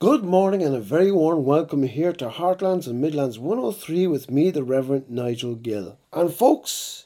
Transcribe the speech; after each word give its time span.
Good 0.00 0.24
morning 0.24 0.62
and 0.62 0.74
a 0.74 0.80
very 0.80 1.12
warm 1.12 1.44
welcome 1.44 1.82
here 1.82 2.14
to 2.14 2.30
Heartlands 2.30 2.86
and 2.86 3.02
Midlands 3.02 3.38
103 3.38 4.06
with 4.06 4.30
me, 4.30 4.50
the 4.50 4.64
Reverend 4.64 5.10
Nigel 5.10 5.54
Gill. 5.54 5.98
And 6.10 6.32
folks, 6.32 7.04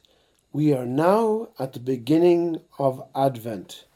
we 0.52 0.72
are 0.72 0.86
now 0.86 1.48
at 1.58 1.72
the 1.72 1.80
beginning 1.80 2.60
of 2.78 3.02
Advent. 3.12 3.86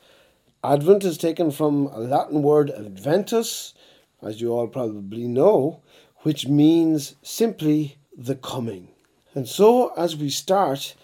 Advent 0.65 1.05
is 1.05 1.17
taken 1.17 1.53
from 1.53 1.87
a 1.87 2.01
Latin 2.01 2.43
word 2.43 2.71
adventus, 2.71 3.73
as 4.21 4.41
you 4.41 4.51
all 4.51 4.67
probably 4.67 5.29
know, 5.29 5.81
which 6.23 6.49
means 6.49 7.15
simply 7.23 7.99
the 8.17 8.35
coming. 8.35 8.89
And 9.33 9.47
so, 9.47 9.93
as 9.97 10.17
we 10.17 10.29
start 10.29 10.97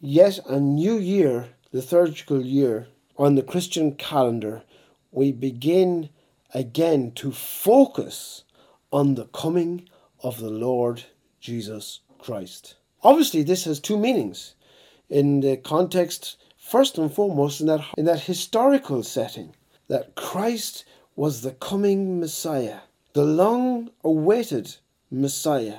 yet 0.00 0.38
a 0.46 0.60
new 0.60 0.96
year, 0.96 1.48
liturgical 1.72 2.46
year, 2.46 2.86
on 3.18 3.34
the 3.34 3.42
Christian 3.42 3.96
calendar, 3.96 4.62
we 5.10 5.32
begin 5.32 6.10
again 6.54 7.12
to 7.12 7.32
focus 7.32 8.44
on 8.92 9.14
the 9.14 9.26
coming 9.26 9.88
of 10.22 10.38
the 10.38 10.50
Lord 10.50 11.04
Jesus 11.40 12.00
Christ. 12.18 12.74
Obviously, 13.02 13.42
this 13.42 13.64
has 13.64 13.80
two 13.80 13.98
meanings. 13.98 14.54
In 15.08 15.40
the 15.40 15.56
context, 15.56 16.36
first 16.58 16.98
and 16.98 17.12
foremost, 17.12 17.60
in 17.60 17.66
that, 17.66 17.84
in 17.96 18.04
that 18.04 18.20
historical 18.20 19.02
setting, 19.02 19.54
that 19.88 20.14
Christ 20.14 20.84
was 21.16 21.42
the 21.42 21.52
coming 21.52 22.20
Messiah, 22.20 22.80
the 23.12 23.24
long 23.24 23.90
awaited 24.04 24.76
Messiah 25.10 25.78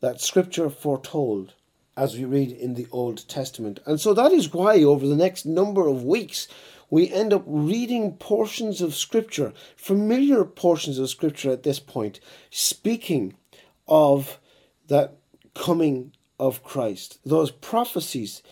that 0.00 0.20
Scripture 0.20 0.70
foretold 0.70 1.54
as 1.96 2.16
we 2.16 2.24
read 2.24 2.50
in 2.52 2.74
the 2.74 2.86
Old 2.92 3.28
Testament. 3.28 3.80
And 3.84 4.00
so 4.00 4.14
that 4.14 4.32
is 4.32 4.52
why, 4.52 4.82
over 4.82 5.06
the 5.06 5.16
next 5.16 5.44
number 5.44 5.86
of 5.86 6.04
weeks, 6.04 6.48
we 6.90 7.10
end 7.10 7.32
up 7.32 7.44
reading 7.46 8.14
portions 8.14 8.82
of 8.82 8.94
Scripture, 8.94 9.52
familiar 9.76 10.44
portions 10.44 10.98
of 10.98 11.08
Scripture 11.08 11.52
at 11.52 11.62
this 11.62 11.78
point, 11.78 12.20
speaking 12.50 13.34
of 13.88 14.38
that 14.88 15.16
coming 15.54 16.12
of 16.38 16.64
Christ, 16.64 17.18
those 17.24 17.50
prophecies 17.50 18.42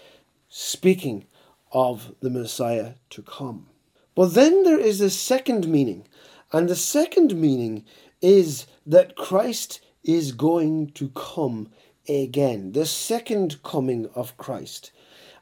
speaking 0.48 1.26
of 1.72 2.14
the 2.20 2.30
Messiah 2.30 2.94
to 3.10 3.22
come. 3.22 3.66
But 4.14 4.34
then 4.34 4.62
there 4.62 4.78
is 4.78 5.00
a 5.00 5.10
second 5.10 5.68
meaning, 5.68 6.06
and 6.52 6.68
the 6.68 6.76
second 6.76 7.34
meaning 7.36 7.84
is 8.20 8.66
that 8.86 9.16
Christ 9.16 9.80
is 10.02 10.32
going 10.32 10.90
to 10.92 11.10
come 11.10 11.68
again, 12.08 12.72
the 12.72 12.86
second 12.86 13.62
coming 13.62 14.08
of 14.14 14.36
Christ. 14.36 14.92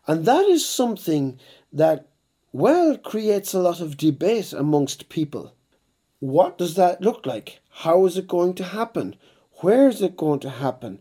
And 0.06 0.24
that 0.24 0.46
is 0.46 0.66
something 0.66 1.38
that 1.72 2.08
well, 2.56 2.96
creates 2.96 3.52
a 3.52 3.60
lot 3.60 3.82
of 3.82 3.98
debate 3.98 4.50
amongst 4.54 5.10
people. 5.10 5.52
What 6.20 6.56
does 6.56 6.74
that 6.76 7.02
look 7.02 7.26
like? 7.26 7.60
How 7.68 8.06
is 8.06 8.16
it 8.16 8.26
going 8.26 8.54
to 8.54 8.64
happen? 8.64 9.14
Where 9.60 9.90
is 9.90 10.00
it 10.00 10.16
going 10.16 10.40
to 10.40 10.48
happen? 10.48 11.00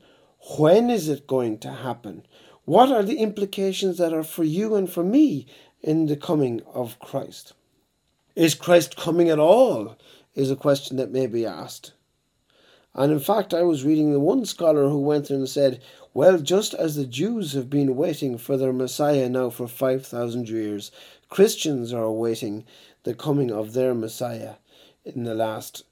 When 0.58 0.90
is 0.90 1.08
it 1.08 1.28
going 1.28 1.60
to 1.60 1.72
happen? 1.72 2.26
What 2.66 2.92
are 2.92 3.04
the 3.04 3.20
implications 3.20 3.98
that 4.00 4.12
are 4.12 4.22
for 4.22 4.44
you 4.44 4.76
and 4.76 4.92
for 4.92 5.02
me 5.02 5.48
in 5.82 6.08
the 6.08 6.18
coming 6.18 6.62
of 6.74 7.00
Christ? 7.00 7.54
Is 8.36 8.54
Christ 8.54 8.98
coming 8.98 9.30
at 9.30 9.40
all? 9.40 9.98
Is 10.34 10.52
a 10.52 10.58
question 10.58 10.98
that 10.98 11.14
may 11.14 11.26
be 11.26 11.46
asked. 11.46 11.94
And 12.98 13.12
in 13.12 13.20
fact, 13.20 13.54
I 13.54 13.64
was 13.64 13.84
reading 13.84 14.14
the 14.14 14.22
one 14.22 14.46
scholar 14.46 14.88
who 14.88 15.00
went 15.00 15.30
and 15.30 15.50
said, 15.50 15.82
Well, 16.14 16.40
just 16.40 16.74
as 16.74 16.96
the 16.96 17.06
Jews 17.06 17.52
have 17.52 17.70
been 17.70 17.98
waiting 17.98 18.38
for 18.38 18.56
their 18.56 18.72
Messiah 18.72 19.28
now 19.28 19.50
for 19.50 19.68
5,000 19.68 20.48
years, 20.48 20.92
Christians 21.30 21.92
are 21.92 22.04
awaiting 22.04 22.66
the 23.04 23.14
coming 23.14 23.52
of 23.52 23.74
their 23.74 23.94
Messiah 23.94 24.56
in 25.04 25.24
the 25.24 25.36
last 25.36 25.84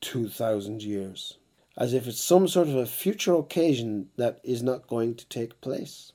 2,000 0.00 0.82
years, 0.82 1.38
as 1.76 1.92
if 1.92 2.06
it's 2.06 2.22
some 2.22 2.48
sort 2.48 2.68
of 2.68 2.76
a 2.76 2.86
future 2.86 3.34
occasion 3.34 4.08
that 4.16 4.40
is 4.42 4.62
not 4.62 4.86
going 4.86 5.14
to 5.14 5.26
take 5.26 5.60
place. 5.60 6.12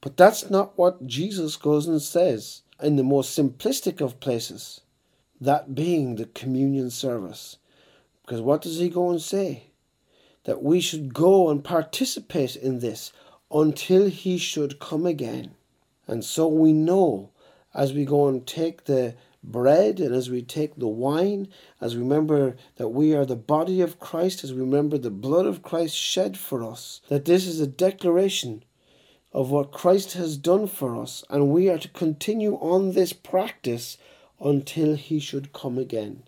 But 0.00 0.16
that's 0.16 0.50
not 0.50 0.76
what 0.76 1.06
Jesus 1.06 1.56
goes 1.56 1.86
and 1.86 2.02
says 2.02 2.62
in 2.82 2.96
the 2.96 3.04
most 3.04 3.38
simplistic 3.38 4.00
of 4.00 4.20
places, 4.20 4.80
that 5.40 5.74
being 5.74 6.16
the 6.16 6.26
communion 6.26 6.90
service. 6.90 7.56
Because 8.22 8.40
what 8.40 8.62
does 8.62 8.78
he 8.78 8.88
go 8.88 9.10
and 9.10 9.20
say? 9.20 9.70
That 10.44 10.62
we 10.62 10.80
should 10.80 11.14
go 11.14 11.48
and 11.50 11.62
participate 11.62 12.56
in 12.56 12.80
this 12.80 13.12
until 13.50 14.08
he 14.08 14.38
should 14.38 14.80
come 14.80 15.06
again. 15.06 15.54
And 16.06 16.24
so 16.24 16.48
we 16.48 16.72
know 16.72 17.30
as 17.74 17.92
we 17.92 18.04
go 18.04 18.28
and 18.28 18.46
take 18.46 18.84
the 18.84 19.14
bread 19.42 19.98
and 19.98 20.14
as 20.14 20.30
we 20.30 20.42
take 20.42 20.76
the 20.76 20.88
wine, 20.88 21.48
as 21.80 21.94
we 21.94 22.02
remember 22.02 22.56
that 22.76 22.88
we 22.88 23.14
are 23.14 23.24
the 23.24 23.36
body 23.36 23.80
of 23.80 23.98
Christ, 23.98 24.44
as 24.44 24.52
we 24.52 24.60
remember 24.60 24.98
the 24.98 25.10
blood 25.10 25.46
of 25.46 25.62
Christ 25.62 25.96
shed 25.96 26.38
for 26.38 26.62
us, 26.62 27.00
that 27.08 27.24
this 27.24 27.46
is 27.46 27.60
a 27.60 27.66
declaration 27.66 28.62
of 29.32 29.50
what 29.50 29.72
Christ 29.72 30.12
has 30.12 30.36
done 30.36 30.66
for 30.66 31.00
us, 31.00 31.24
and 31.30 31.48
we 31.48 31.68
are 31.70 31.78
to 31.78 31.88
continue 31.88 32.54
on 32.56 32.92
this 32.92 33.12
practice 33.12 33.96
until 34.40 34.94
he 34.94 35.18
should 35.18 35.52
come 35.52 35.78
again. 35.78 36.24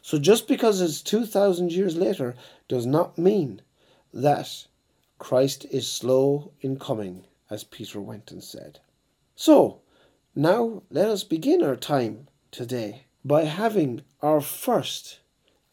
So 0.00 0.18
just 0.18 0.46
because 0.46 0.80
it's 0.80 1.02
2,000 1.02 1.72
years 1.72 1.96
later 1.96 2.36
does 2.68 2.86
not 2.86 3.18
mean 3.18 3.62
that 4.14 4.66
Christ 5.18 5.66
is 5.70 5.90
slow 5.90 6.52
in 6.60 6.78
coming, 6.78 7.24
as 7.50 7.64
Peter 7.64 8.00
went 8.00 8.30
and 8.30 8.42
said. 8.42 8.78
So, 9.34 9.80
now 10.38 10.82
let 10.90 11.08
us 11.08 11.24
begin 11.24 11.64
our 11.64 11.76
time 11.76 12.28
today 12.50 13.06
by 13.24 13.44
having 13.44 14.02
our 14.20 14.42
first 14.42 15.20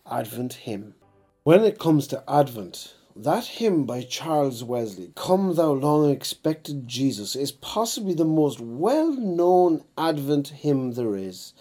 Advent 0.10 0.54
hymn. 0.54 0.96
When 1.44 1.66
it 1.66 1.78
comes 1.78 2.08
to 2.08 2.24
Advent, 2.30 2.94
that 3.14 3.46
hymn 3.46 3.84
by 3.84 4.04
Charles 4.04 4.64
Wesley, 4.64 5.12
Come 5.18 5.56
Thou 5.56 5.74
Long 5.74 6.10
Expected 6.10 6.88
Jesus, 6.88 7.36
is 7.36 7.52
possibly 7.52 8.14
the 8.14 8.24
most 8.24 8.62
well 8.62 9.12
known 9.12 9.84
Advent 9.98 10.48
hymn 10.48 10.94
there 10.94 11.18
is. 11.18 11.54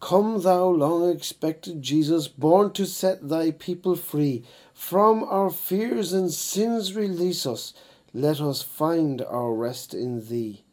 Come, 0.00 0.40
thou 0.40 0.68
long 0.68 1.10
expected 1.10 1.82
Jesus, 1.82 2.28
born 2.28 2.72
to 2.72 2.86
set 2.86 3.28
thy 3.28 3.50
people 3.50 3.94
free. 3.94 4.42
From 4.72 5.22
our 5.22 5.50
fears 5.50 6.14
and 6.14 6.32
sins 6.32 6.96
release 6.96 7.44
us. 7.44 7.74
Let 8.14 8.40
us 8.40 8.62
find 8.62 9.20
our 9.20 9.52
rest 9.52 9.92
in 9.92 10.28
thee. 10.28 10.64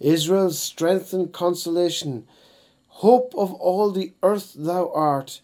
Israel's 0.00 0.58
strength 0.58 1.12
and 1.12 1.32
consolation, 1.32 2.26
hope 2.88 3.34
of 3.36 3.52
all 3.54 3.90
the 3.90 4.12
earth 4.22 4.54
thou 4.56 4.90
art, 4.94 5.40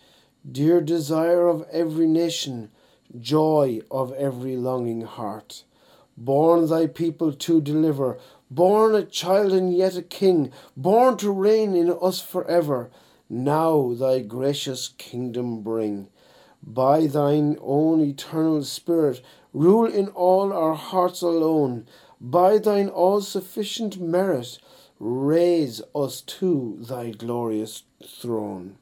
dear 0.51 0.81
desire 0.81 1.49
of 1.49 1.67
every 1.73 2.07
nation, 2.07 2.71
joy 3.19 3.81
of 3.91 4.13
every 4.13 4.57
longing 4.57 5.03
heart. 5.03 5.65
Born 6.17 6.69
thy 6.69 6.87
people 6.87 7.33
to 7.33 7.61
deliver, 7.61 8.19
born 8.51 8.95
a 8.95 9.05
child 9.05 9.53
and 9.53 9.77
yet 9.77 9.97
a 9.97 10.03
king, 10.03 10.53
born 10.77 11.17
to 11.17 11.31
reign 11.33 11.75
in 11.75 11.91
us 11.91 12.21
forever. 12.21 12.91
Now 13.29 13.95
thy 13.95 14.21
gracious 14.21 14.89
kingdom 14.99 15.63
bring. 15.63 16.09
By 16.63 17.07
thine 17.07 17.59
own 17.61 18.01
eternal 18.01 18.63
Spirit, 18.63 19.23
rule 19.53 19.87
in 19.87 20.09
all 20.09 20.53
our 20.53 20.75
hearts 20.75 21.21
alone 21.21 21.87
by 22.21 22.59
thine 22.59 22.89
all 22.89 23.21
sufficient 23.21 24.01
merit, 24.01 24.59
raise 24.99 25.83
us 25.95 26.21
to 26.21 26.79
thy 26.81 27.11
glorious 27.11 27.83
throne. 28.07 28.77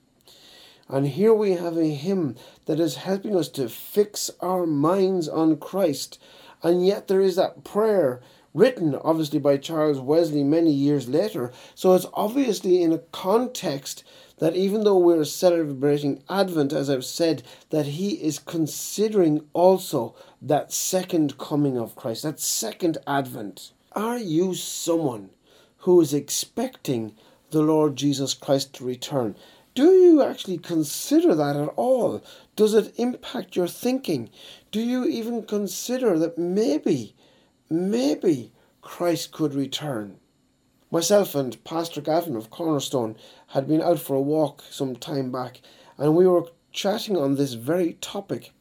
And 0.89 1.09
here 1.09 1.33
we 1.33 1.53
have 1.53 1.77
a 1.77 1.95
hymn 1.95 2.37
that 2.67 2.79
is 2.79 2.97
helping 2.97 3.35
us 3.35 3.49
to 3.51 3.69
fix 3.69 4.31
our 4.41 4.67
minds 4.67 5.29
on 5.29 5.57
Christ. 5.57 6.21
And 6.63 6.87
yet 6.87 7.09
there 7.09 7.21
is 7.21 7.37
that 7.37 7.65
prayer 7.65 8.21
written 8.55 8.95
obviously 8.97 9.39
by 9.39 9.57
Charles 9.57 9.99
Wesley 9.99 10.45
many 10.45 10.71
years 10.71 11.09
later. 11.09 11.51
So 11.75 11.95
it's 11.95 12.07
obviously 12.13 12.83
in 12.83 12.93
a 12.93 12.99
context 12.99 14.05
that 14.39 14.57
even 14.57 14.85
though 14.85 14.99
we're 14.99 15.25
celebrating 15.25 16.23
Advent, 16.29 16.73
as 16.73 16.91
I've 16.91 17.05
said, 17.05 17.43
that 17.71 17.87
he 17.87 18.11
is 18.23 18.39
considering 18.39 19.47
also 19.53 20.15
that 20.45 20.73
second 20.73 21.39
coming 21.39 21.79
of 21.79 21.95
Christ, 21.95 22.25
that 22.25 22.41
second 22.41 22.99
Advent. 23.07 23.71
Are 23.93 24.19
you 24.19 24.55
someone 24.55 25.31
who 25.79 26.01
is 26.01 26.13
expecting 26.13 27.15
the 27.51 27.63
Lord 27.63 27.95
Jesus 27.95 28.35
Christ 28.35 28.75
to 28.75 28.85
return? 28.85 29.37
Do 29.75 29.93
you 29.93 30.21
actually 30.23 30.59
consider 30.59 31.35
that 31.37 31.55
at 31.55 31.69
all? 31.77 32.25
Does 32.57 32.75
it 32.75 32.93
impact 32.99 33.55
your 33.55 33.69
thinking? 33.69 34.31
Do 34.73 34.81
you 34.81 35.05
even 35.05 35.45
consider 35.45 36.19
that 36.19 36.37
maybe, 36.37 37.15
maybe 37.71 38.53
Christ 38.81 39.31
could 39.31 39.55
return? 39.55 40.19
Myself 40.91 41.37
and 41.37 41.63
Pastor 41.65 42.01
Gavin 42.01 42.37
of 42.37 42.51
Cornerstone 42.51 43.17
had 43.49 43.69
been 43.69 43.81
out 43.81 44.01
for 44.01 44.17
a 44.17 44.21
walk 44.21 44.65
some 44.71 44.97
time 44.97 45.31
back, 45.31 45.61
and 45.97 46.17
we 46.17 46.27
were 46.27 46.51
chatting 46.73 47.17
on 47.17 47.37
this 47.37 47.55
very 47.55 47.95
topic. 47.95 48.53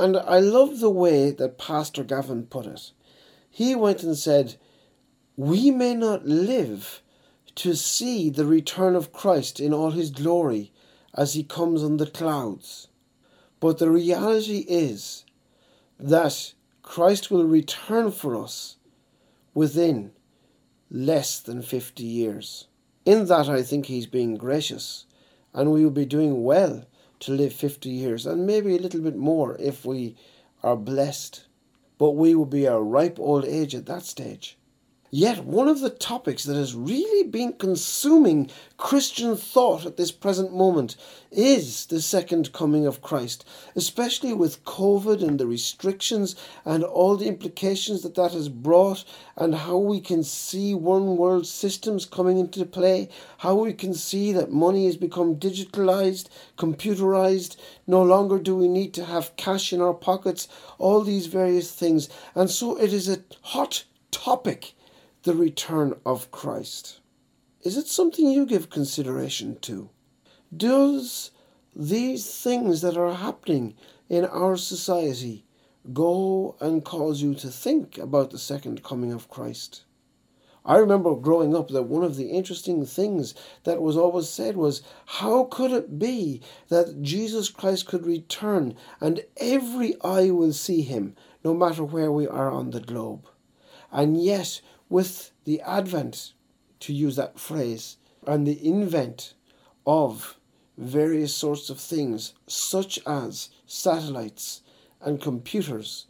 And 0.00 0.16
I 0.16 0.40
love 0.40 0.80
the 0.80 0.88
way 0.88 1.30
that 1.30 1.58
Pastor 1.58 2.02
Gavin 2.02 2.46
put 2.46 2.64
it. 2.64 2.92
He 3.50 3.74
went 3.74 4.02
and 4.02 4.16
said, 4.16 4.54
We 5.36 5.70
may 5.70 5.94
not 5.94 6.24
live 6.24 7.02
to 7.56 7.74
see 7.74 8.30
the 8.30 8.46
return 8.46 8.96
of 8.96 9.12
Christ 9.12 9.60
in 9.60 9.74
all 9.74 9.90
his 9.90 10.10
glory 10.10 10.72
as 11.12 11.34
he 11.34 11.44
comes 11.44 11.82
on 11.84 11.98
the 11.98 12.06
clouds, 12.06 12.88
But 13.60 13.76
the 13.76 13.90
reality 13.90 14.64
is 14.66 15.26
that 15.98 16.54
Christ 16.82 17.30
will 17.30 17.44
return 17.44 18.10
for 18.10 18.42
us 18.42 18.76
within 19.52 20.12
less 20.90 21.40
than 21.40 21.60
50 21.60 22.02
years. 22.02 22.68
In 23.04 23.26
that, 23.26 23.50
I 23.50 23.62
think 23.62 23.84
he's 23.84 24.06
being 24.06 24.38
gracious, 24.38 25.04
and 25.52 25.70
we 25.70 25.84
will 25.84 25.90
be 25.90 26.06
doing 26.06 26.42
well 26.42 26.86
to 27.20 27.32
live 27.32 27.52
50 27.52 27.88
years, 27.88 28.26
and 28.26 28.46
maybe 28.46 28.76
a 28.76 28.80
little 28.80 29.00
bit 29.00 29.16
more 29.16 29.56
if 29.58 29.84
we 29.84 30.16
are 30.62 30.76
blessed. 30.76 31.44
But 31.98 32.12
we 32.12 32.34
will 32.34 32.46
be 32.46 32.64
a 32.66 32.78
ripe 32.78 33.18
old 33.18 33.44
age 33.44 33.74
at 33.74 33.86
that 33.86 34.02
stage. 34.02 34.56
Yet, 35.12 35.44
one 35.44 35.66
of 35.66 35.80
the 35.80 35.90
topics 35.90 36.44
that 36.44 36.54
has 36.54 36.72
really 36.76 37.26
been 37.26 37.54
consuming 37.54 38.48
Christian 38.76 39.36
thought 39.36 39.84
at 39.84 39.96
this 39.96 40.12
present 40.12 40.54
moment 40.54 40.94
is 41.32 41.86
the 41.86 42.00
second 42.00 42.52
coming 42.52 42.86
of 42.86 43.02
Christ, 43.02 43.44
especially 43.74 44.32
with 44.32 44.64
COVID 44.64 45.20
and 45.20 45.40
the 45.40 45.48
restrictions 45.48 46.36
and 46.64 46.84
all 46.84 47.16
the 47.16 47.26
implications 47.26 48.02
that 48.02 48.14
that 48.14 48.34
has 48.34 48.48
brought, 48.48 49.02
and 49.36 49.52
how 49.56 49.78
we 49.78 50.00
can 50.00 50.22
see 50.22 50.74
one 50.74 51.16
world 51.16 51.44
systems 51.44 52.06
coming 52.06 52.38
into 52.38 52.64
play, 52.64 53.08
how 53.38 53.56
we 53.56 53.72
can 53.72 53.94
see 53.94 54.30
that 54.30 54.52
money 54.52 54.86
has 54.86 54.96
become 54.96 55.34
digitalized, 55.34 56.28
computerized, 56.56 57.56
no 57.84 58.00
longer 58.00 58.38
do 58.38 58.54
we 58.54 58.68
need 58.68 58.94
to 58.94 59.04
have 59.06 59.34
cash 59.36 59.72
in 59.72 59.80
our 59.80 59.94
pockets, 59.94 60.46
all 60.78 61.02
these 61.02 61.26
various 61.26 61.72
things. 61.72 62.08
And 62.36 62.48
so 62.48 62.76
it 62.76 62.92
is 62.92 63.08
a 63.08 63.24
hot 63.42 63.82
topic 64.12 64.74
the 65.22 65.34
return 65.34 65.94
of 66.06 66.30
Christ. 66.30 67.00
Is 67.62 67.76
it 67.76 67.86
something 67.86 68.30
you 68.30 68.46
give 68.46 68.70
consideration 68.70 69.58
to? 69.60 69.90
Does 70.56 71.30
these 71.76 72.42
things 72.42 72.80
that 72.80 72.96
are 72.96 73.12
happening 73.12 73.74
in 74.08 74.24
our 74.24 74.56
society 74.56 75.44
go 75.92 76.56
and 76.58 76.84
cause 76.84 77.20
you 77.20 77.34
to 77.34 77.48
think 77.48 77.98
about 77.98 78.30
the 78.30 78.38
second 78.38 78.82
coming 78.82 79.12
of 79.12 79.28
Christ? 79.28 79.84
I 80.64 80.76
remember 80.76 81.14
growing 81.14 81.54
up 81.54 81.68
that 81.68 81.84
one 81.84 82.04
of 82.04 82.16
the 82.16 82.30
interesting 82.30 82.84
things 82.86 83.34
that 83.64 83.82
was 83.82 83.96
always 83.96 84.28
said 84.28 84.56
was, 84.56 84.82
How 85.04 85.44
could 85.44 85.70
it 85.70 85.98
be 85.98 86.40
that 86.68 87.02
Jesus 87.02 87.48
Christ 87.48 87.86
could 87.86 88.06
return 88.06 88.74
and 89.00 89.24
every 89.36 90.00
eye 90.02 90.30
will 90.30 90.52
see 90.52 90.82
him, 90.82 91.14
no 91.44 91.54
matter 91.54 91.84
where 91.84 92.12
we 92.12 92.26
are 92.26 92.50
on 92.50 92.70
the 92.70 92.80
globe? 92.80 93.26
And 93.90 94.22
yet 94.22 94.60
with 94.90 95.30
the 95.44 95.60
advent, 95.62 96.34
to 96.80 96.92
use 96.92 97.16
that 97.16 97.38
phrase, 97.38 97.96
and 98.26 98.46
the 98.46 98.66
invent 98.66 99.32
of 99.86 100.36
various 100.76 101.34
sorts 101.34 101.70
of 101.70 101.78
things, 101.78 102.34
such 102.46 102.98
as 103.06 103.48
satellites 103.66 104.62
and 105.00 105.22
computers 105.22 106.06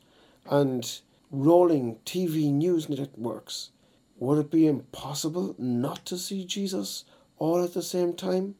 and 0.47 1.01
rolling 1.31 1.97
TV 2.05 2.51
news 2.53 2.89
networks, 2.89 3.71
would 4.19 4.39
it 4.39 4.51
be 4.51 4.67
impossible 4.67 5.55
not 5.59 6.05
to 6.07 6.19
see 6.19 6.45
Jesus 6.45 7.05
all 7.39 7.63
at 7.63 7.75
the 7.75 7.83
same 7.83 8.15
time? 8.15 8.55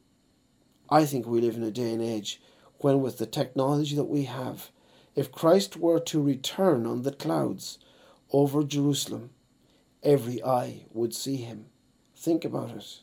I 0.89 1.05
think 1.05 1.25
we 1.25 1.41
live 1.41 1.55
in 1.55 1.63
a 1.63 1.71
day 1.71 1.93
and 1.93 2.01
age 2.01 2.41
when, 2.79 3.01
with 3.01 3.17
the 3.17 3.25
technology 3.25 3.95
that 3.95 4.05
we 4.05 4.23
have, 4.23 4.71
if 5.15 5.31
Christ 5.31 5.77
were 5.77 5.99
to 5.99 6.21
return 6.21 6.85
on 6.85 7.03
the 7.03 7.11
clouds 7.11 7.79
over 8.31 8.63
Jerusalem, 8.63 9.31
every 10.03 10.43
eye 10.43 10.85
would 10.91 11.13
see 11.13 11.37
him. 11.37 11.65
Think 12.15 12.45
about 12.45 12.71
it. 12.71 12.99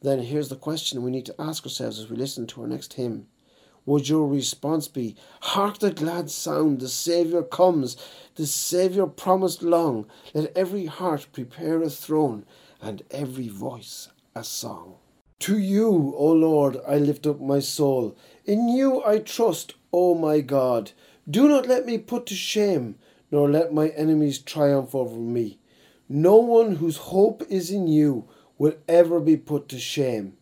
Then 0.00 0.20
here's 0.20 0.48
the 0.48 0.56
question 0.56 1.02
we 1.02 1.10
need 1.10 1.26
to 1.26 1.40
ask 1.40 1.64
ourselves 1.64 1.98
as 1.98 2.08
we 2.08 2.16
listen 2.16 2.46
to 2.48 2.62
our 2.62 2.68
next 2.68 2.94
hymn. 2.94 3.26
Would 3.86 4.08
your 4.08 4.28
response 4.28 4.86
be, 4.86 5.16
Hark 5.40 5.78
the 5.78 5.90
glad 5.90 6.30
sound, 6.30 6.80
the 6.80 6.88
Saviour 6.88 7.42
comes, 7.42 7.96
the 8.34 8.46
Saviour 8.46 9.06
promised 9.06 9.62
long, 9.62 10.06
let 10.34 10.54
every 10.56 10.84
heart 10.86 11.26
prepare 11.32 11.82
a 11.82 11.88
throne, 11.88 12.44
and 12.82 13.02
every 13.10 13.48
voice 13.48 14.08
a 14.34 14.44
song. 14.44 14.96
To 15.40 15.58
you, 15.58 16.14
O 16.16 16.32
Lord, 16.32 16.76
I 16.86 16.98
lift 16.98 17.26
up 17.26 17.40
my 17.40 17.60
soul. 17.60 18.16
In 18.44 18.68
you 18.68 19.02
I 19.04 19.18
trust, 19.20 19.74
O 19.92 20.14
my 20.14 20.40
God. 20.40 20.92
Do 21.30 21.48
not 21.48 21.66
let 21.66 21.86
me 21.86 21.96
put 21.96 22.26
to 22.26 22.34
shame, 22.34 22.96
nor 23.30 23.48
let 23.48 23.72
my 23.72 23.88
enemies 23.88 24.38
triumph 24.38 24.94
over 24.94 25.16
me. 25.16 25.58
No 26.08 26.36
one 26.36 26.76
whose 26.76 26.96
hope 26.96 27.42
is 27.50 27.70
in 27.70 27.86
you 27.86 28.28
will 28.56 28.74
ever 28.88 29.20
be 29.20 29.36
put 29.36 29.68
to 29.68 29.78
shame, 29.78 30.36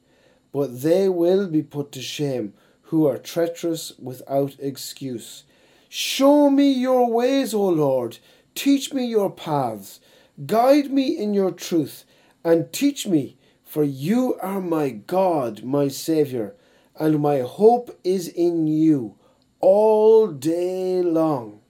but 0.53 0.83
they 0.83 1.09
will 1.09 1.49
be 1.49 1.63
put 1.63 1.91
to 1.93 2.03
shame 2.03 2.55
who 2.83 3.07
are 3.07 3.19
treacherous 3.19 3.93
without 3.99 4.55
excuse. 4.61 5.43
Show 5.89 6.51
me 6.51 6.73
your 6.73 7.11
ways, 7.11 7.53
O 7.53 7.69
Lord. 7.69 8.19
Teach 8.55 8.93
me 8.93 9.07
your 9.07 9.31
paths. 9.31 9.99
Guide 10.47 10.93
me 10.93 11.19
in 11.19 11.35
your 11.35 11.51
truth 11.51 12.05
and 12.45 12.73
teach 12.73 13.07
me, 13.07 13.37
for 13.65 13.83
you 13.83 14.37
are 14.41 14.61
my 14.61 14.91
God, 14.91 15.65
my 15.65 15.89
Saviour, 15.89 16.55
and 16.99 17.19
my 17.21 17.41
hope 17.41 17.99
is 18.05 18.29
in 18.29 18.69
you 18.69 19.17
all 19.59 20.29
day 20.29 21.03
long. 21.03 21.61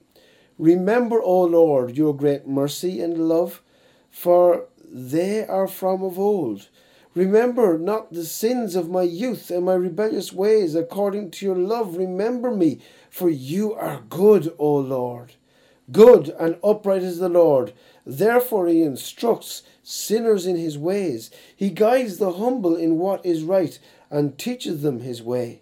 Remember, 0.59 1.21
O 1.23 1.43
Lord, 1.43 1.97
your 1.97 2.15
great 2.15 2.47
mercy 2.47 3.01
and 3.01 3.29
love 3.29 3.63
for 4.17 4.65
they 4.83 5.47
are 5.47 5.69
from 5.69 6.03
of 6.03 6.19
old. 6.19 6.69
Remember 7.15 7.77
not 7.77 8.15
the 8.15 8.25
sins 8.25 8.75
of 8.75 8.89
my 8.89 9.03
youth 9.03 9.51
and 9.51 9.67
my 9.67 9.75
rebellious 9.75 10.33
ways. 10.33 10.75
According 10.75 11.33
to 11.33 11.45
your 11.45 11.55
love, 11.55 11.99
remember 11.99 12.51
me, 12.51 12.81
for 13.11 13.29
you 13.29 13.75
are 13.75 14.01
good, 14.09 14.55
O 14.59 14.77
Lord. 14.77 15.35
Good 15.93 16.31
and 16.31 16.57
upright 16.65 17.03
is 17.03 17.19
the 17.19 17.29
Lord. 17.29 17.75
Therefore 18.07 18.69
he 18.69 18.83
instructs 18.83 19.63
sinners 19.83 20.47
in 20.47 20.57
his 20.57 20.79
ways. 20.79 21.31
He 21.55 21.69
guides 21.69 22.17
the 22.17 22.33
humble 22.33 22.75
in 22.75 22.97
what 22.97 23.25
is 23.25 23.43
right 23.43 23.79
and 24.09 24.39
teaches 24.39 24.81
them 24.81 25.01
his 25.01 25.23
way. 25.23 25.61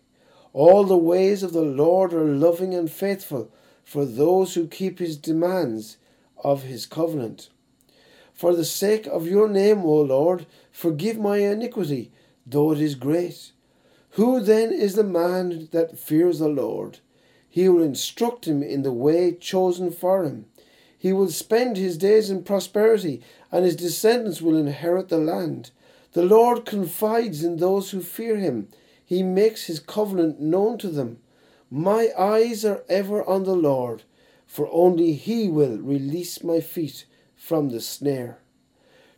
All 0.53 0.85
the 0.85 0.97
ways 0.97 1.43
of 1.43 1.53
the 1.53 1.63
Lord 1.63 2.15
are 2.15 2.25
loving 2.25 2.73
and 2.73 2.89
faithful 2.89 3.51
for 3.83 4.05
those 4.05 4.55
who 4.55 4.69
keep 4.69 5.01
his 5.01 5.17
demands 5.17 5.97
of 6.45 6.63
his 6.63 6.87
covenant. 6.87 7.49
For 8.35 8.55
the 8.55 8.65
sake 8.65 9.07
of 9.07 9.29
your 9.29 9.49
name, 9.49 9.85
O 9.85 10.01
Lord, 10.01 10.47
forgive 10.73 11.19
my 11.19 11.39
iniquity, 11.39 12.11
though 12.45 12.73
it 12.73 12.81
is 12.81 12.97
great. 12.97 13.53
Who 14.11 14.41
then 14.41 14.73
is 14.73 14.97
the 14.97 15.05
man 15.05 15.69
that 15.71 15.99
fears 15.99 16.41
the 16.41 16.49
Lord? 16.49 16.99
He 17.49 17.69
will 17.69 17.83
instruct 17.83 18.47
him 18.47 18.61
in 18.61 18.83
the 18.83 18.93
way 18.93 19.33
chosen 19.33 19.93
for 19.93 20.25
him. 20.25 20.47
He 20.99 21.13
will 21.13 21.31
spend 21.31 21.77
his 21.77 21.97
days 21.97 22.29
in 22.29 22.43
prosperity, 22.43 23.23
and 23.53 23.65
his 23.65 23.77
descendants 23.77 24.43
will 24.43 24.57
inherit 24.57 25.11
the 25.11 25.19
land. 25.19 25.71
The 26.13 26.25
Lord 26.25 26.65
confides 26.65 27.45
in 27.45 27.59
those 27.59 27.91
who 27.91 28.01
fear 28.01 28.37
him. 28.37 28.69
He 29.05 29.23
makes 29.23 29.67
his 29.67 29.79
covenant 29.79 30.41
known 30.41 30.79
to 30.79 30.89
them. 30.89 31.19
My 31.71 32.11
eyes 32.19 32.65
are 32.65 32.83
ever 32.89 33.23
on 33.25 33.45
the 33.45 33.55
Lord, 33.55 34.03
for 34.47 34.69
only 34.73 35.13
he 35.13 35.49
will 35.49 35.79
release 35.79 36.43
my 36.43 36.61
feet 36.61 37.05
from 37.45 37.69
the 37.69 37.81
snare. 37.81 38.39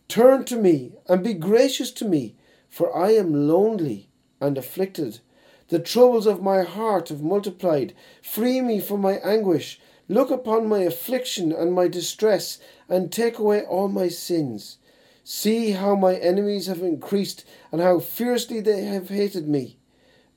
Turn 0.09 0.45
to 0.47 0.57
me 0.57 0.91
and 1.09 1.23
be 1.23 1.33
gracious 1.33 1.93
to 1.93 2.05
me, 2.05 2.35
for 2.69 2.97
I 2.97 3.13
am 3.13 3.47
lonely 3.47 4.09
and 4.41 4.59
afflicted. 4.59 5.21
The 5.69 5.79
troubles 5.79 6.27
of 6.27 6.43
my 6.43 6.65
heart 6.65 7.09
have 7.11 7.23
multiplied. 7.23 7.95
Free 8.21 8.61
me 8.61 8.81
from 8.81 9.01
my 9.01 9.19
anguish. 9.19 9.81
Look 10.09 10.33
upon 10.33 10.69
my 10.69 10.81
affliction 10.81 11.53
and 11.53 11.73
my 11.73 11.87
distress, 11.87 12.59
and 12.89 13.13
take 13.13 13.39
away 13.39 13.63
all 13.63 13.87
my 13.87 14.09
sins. 14.09 14.79
See 15.23 15.71
how 15.71 15.95
my 15.95 16.17
enemies 16.17 16.67
have 16.67 16.83
increased, 16.83 17.45
and 17.71 17.81
how 17.81 18.01
fiercely 18.01 18.61
they 18.61 18.87
have 18.87 19.09
hated 19.09 19.49
me. 19.49 19.79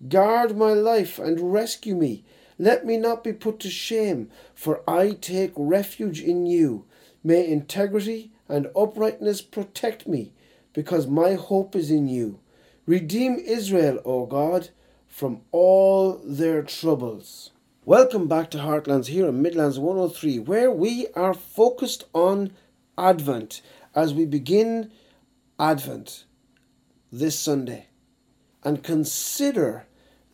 Guard 0.08 0.55
my 0.55 0.74
life 0.74 1.17
and 1.17 1.51
rescue 1.51 1.96
me. 1.96 2.24
Let 2.60 2.86
me 2.86 2.98
not 2.98 3.24
be 3.24 3.34
put 3.34 3.60
to 3.62 3.69
shame, 3.72 4.29
for 4.53 4.84
I 4.88 5.12
take 5.12 5.53
refuge 5.55 6.22
in 6.22 6.46
you. 6.46 6.86
May 7.24 7.48
integrity 7.48 8.32
and 8.48 8.68
uprightness 8.76 9.42
protect 9.42 10.08
me, 10.08 10.34
because 10.74 11.06
my 11.06 11.34
hope 11.34 11.76
is 11.76 11.92
in 11.92 12.08
you. 12.08 12.40
Redeem 12.86 13.36
Israel, 13.36 14.00
O 14.06 14.26
God, 14.26 14.70
from 15.08 15.42
all 15.52 16.22
their 16.24 16.64
troubles. 16.64 17.52
Welcome 17.84 18.28
back 18.28 18.50
to 18.52 18.60
Heartlands 18.60 19.08
here 19.08 19.28
in 19.28 19.42
Midlands 19.42 19.78
103, 19.78 20.40
where 20.40 20.72
we 20.72 21.08
are 21.16 21.34
focused 21.34 22.06
on 22.14 22.54
Advent 22.98 23.62
as 23.94 24.14
we 24.14 24.26
begin 24.26 24.92
Advent 25.60 26.26
this 27.12 27.38
Sunday 27.38 27.88
and 28.64 28.84
consider 28.84 29.88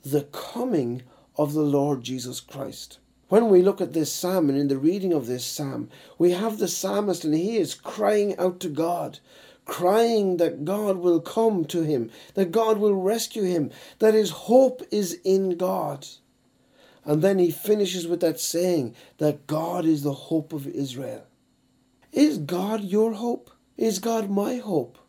the 0.03 0.23
coming 0.23 1.01
of 1.37 1.53
the 1.53 1.61
Lord 1.61 2.03
Jesus 2.03 2.39
Christ. 2.39 2.99
When 3.27 3.49
we 3.49 3.63
look 3.63 3.81
at 3.81 3.93
this 3.93 4.13
psalm 4.13 4.49
and 4.49 4.57
in 4.57 4.67
the 4.67 4.77
reading 4.77 5.11
of 5.11 5.25
this 5.25 5.45
psalm, 5.45 5.89
we 6.19 6.31
have 6.31 6.59
the 6.59 6.67
psalmist 6.67 7.23
and 7.23 7.33
he 7.33 7.57
is 7.57 7.73
crying 7.73 8.37
out 8.37 8.59
to 8.59 8.69
God, 8.69 9.19
crying 9.65 10.37
that 10.37 10.63
God 10.63 10.97
will 10.97 11.19
come 11.19 11.65
to 11.65 11.81
him, 11.81 12.11
that 12.35 12.51
God 12.51 12.77
will 12.77 12.93
rescue 12.93 13.43
him, 13.43 13.71
that 13.97 14.13
his 14.13 14.29
hope 14.29 14.83
is 14.91 15.19
in 15.23 15.57
God. 15.57 16.07
And 17.03 17.23
then 17.23 17.39
he 17.39 17.49
finishes 17.49 18.07
with 18.07 18.19
that 18.21 18.39
saying 18.39 18.95
that 19.17 19.47
God 19.47 19.85
is 19.85 20.03
the 20.03 20.13
hope 20.13 20.53
of 20.53 20.67
Israel. 20.67 21.25
Is 22.11 22.37
God 22.37 22.83
your 22.83 23.13
hope? 23.13 23.49
Is 23.75 23.99
God 23.99 24.29
my 24.29 24.57
hope? 24.57 24.99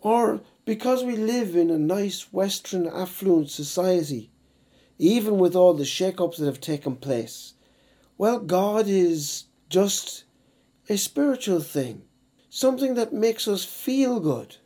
Or 0.00 0.40
because 0.64 1.04
we 1.04 1.16
live 1.16 1.54
in 1.54 1.70
a 1.70 1.78
nice 1.78 2.32
Western 2.32 2.86
affluent 2.88 3.50
society, 3.50 4.31
even 5.02 5.36
with 5.38 5.56
all 5.56 5.74
the 5.74 5.84
shake 5.84 6.20
ups 6.20 6.38
that 6.38 6.46
have 6.46 6.60
taken 6.60 6.94
place, 6.94 7.54
well, 8.18 8.38
God 8.38 8.86
is 8.86 9.46
just 9.68 10.22
a 10.88 10.96
spiritual 10.96 11.58
thing, 11.58 12.02
something 12.48 12.94
that 12.94 13.12
makes 13.12 13.48
us 13.48 13.64
feel 13.64 14.20
good, 14.20 14.58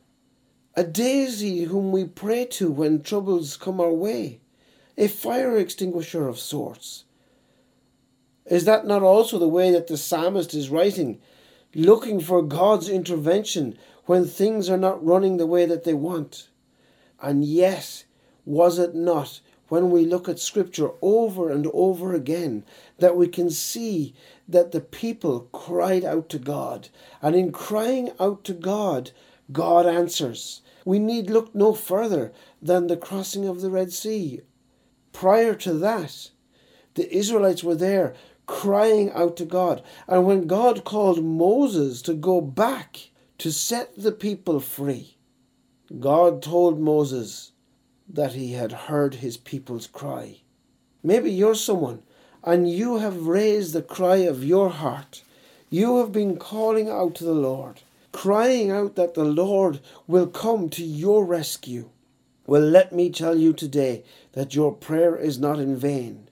a 0.75 0.85
daisy 0.85 1.65
whom 1.65 1.91
we 1.91 2.05
pray 2.05 2.45
to 2.45 2.71
when 2.71 3.01
troubles 3.01 3.57
come 3.57 3.81
our 3.81 3.95
way, 3.95 4.41
a 4.99 5.09
fire 5.09 5.57
extinguisher 5.57 6.29
of 6.29 6.39
sorts. 6.39 7.05
Is 8.45 8.67
that 8.67 8.87
not 8.87 9.03
also 9.03 9.39
the 9.39 9.49
way 9.49 9.71
that 9.71 9.87
the 9.87 9.97
psalmist 9.97 10.53
is 10.53 10.69
writing, 10.69 11.19
looking 11.75 12.21
for 12.21 12.43
God's 12.43 12.91
intervention 12.91 13.79
when 14.05 14.27
things 14.27 14.69
are 14.69 14.77
not 14.77 15.03
running 15.03 15.39
the 15.39 15.47
way 15.47 15.65
that 15.65 15.85
they 15.85 15.95
want? 15.95 16.51
And 17.23 17.43
yet, 17.43 18.05
was 18.45 18.79
it 18.79 18.95
not 18.95 19.41
when 19.69 19.91
we 19.91 20.05
look 20.05 20.29
at 20.29 20.39
Scripture 20.39 20.91
over 21.03 21.51
and 21.51 21.67
over 21.73 22.15
again 22.15 22.65
that 22.99 23.17
we 23.17 23.29
can 23.29 23.51
see 23.51 24.15
that 24.49 24.73
the 24.73 24.81
people 24.81 25.49
cried 25.53 26.05
out 26.05 26.29
to 26.29 26.39
God. 26.39 26.89
And 27.21 27.35
in 27.35 27.53
crying 27.53 28.11
out 28.21 28.45
to 28.45 28.53
God, 28.53 29.11
God 29.53 29.87
answers. 29.87 30.63
We 30.85 30.99
need 30.99 31.31
look 31.31 31.55
no 31.55 31.73
further 31.73 32.33
than 32.63 32.87
the 32.87 32.97
crossing 32.97 33.47
of 33.47 33.61
the 33.61 33.71
Red 33.71 33.93
Sea. 33.93 34.43
Prior 35.13 35.55
to 35.57 35.75
that, 35.75 36.31
the 36.95 37.15
Israelites 37.15 37.65
were 37.65 37.75
there 37.75 38.15
crying 38.47 39.11
out 39.13 39.37
to 39.37 39.45
God. 39.45 39.83
And 40.07 40.25
when 40.25 40.47
God 40.47 40.85
called 40.85 41.25
Moses 41.25 42.01
to 42.03 42.15
go 42.15 42.41
back 42.41 43.11
to 43.39 43.51
set 43.51 43.97
the 43.97 44.13
people 44.13 44.61
free, 44.61 45.17
God 45.99 46.43
told 46.43 46.81
Moses 46.81 47.53
that 48.09 48.33
he 48.33 48.53
had 48.53 48.73
heard 48.73 49.17
his 49.17 49.37
people's 49.37 49.87
cry. 49.87 50.41
Maybe 51.03 51.31
you're 51.31 51.55
someone 51.55 52.03
and 52.43 52.71
you 52.71 52.99
have 52.99 53.27
raised 53.27 53.73
the 53.73 53.83
cry 53.83 54.19
of 54.19 54.45
your 54.45 54.71
heart. 54.71 55.23
You 55.69 55.99
have 55.99 56.13
been 56.13 56.37
calling 56.37 56.89
out 56.89 57.17
to 57.17 57.25
the 57.25 57.35
Lord, 57.35 57.83
crying 58.13 58.71
out 58.71 58.95
that 58.95 59.15
the 59.15 59.25
Lord 59.25 59.81
will 60.07 60.29
come 60.29 60.69
to 60.71 60.85
your 60.85 61.25
rescue. 61.25 61.91
Well, 62.47 62.63
let 62.63 62.93
me 62.93 63.11
tell 63.11 63.37
you 63.37 63.53
today 63.53 64.05
that 64.33 64.55
your 64.55 64.73
prayer 64.73 65.17
is 65.17 65.39
not 65.39 65.59
in 65.59 65.77
vain. 65.77 66.29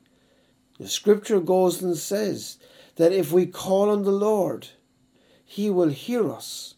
The 0.78 0.88
scripture 0.88 1.40
goes 1.40 1.82
and 1.82 1.96
says 1.96 2.58
that 2.96 3.12
if 3.12 3.32
we 3.32 3.46
call 3.46 3.90
on 3.90 4.04
the 4.04 4.12
Lord, 4.12 4.68
He 5.44 5.70
will 5.70 5.88
hear 5.88 6.30
us 6.30 6.74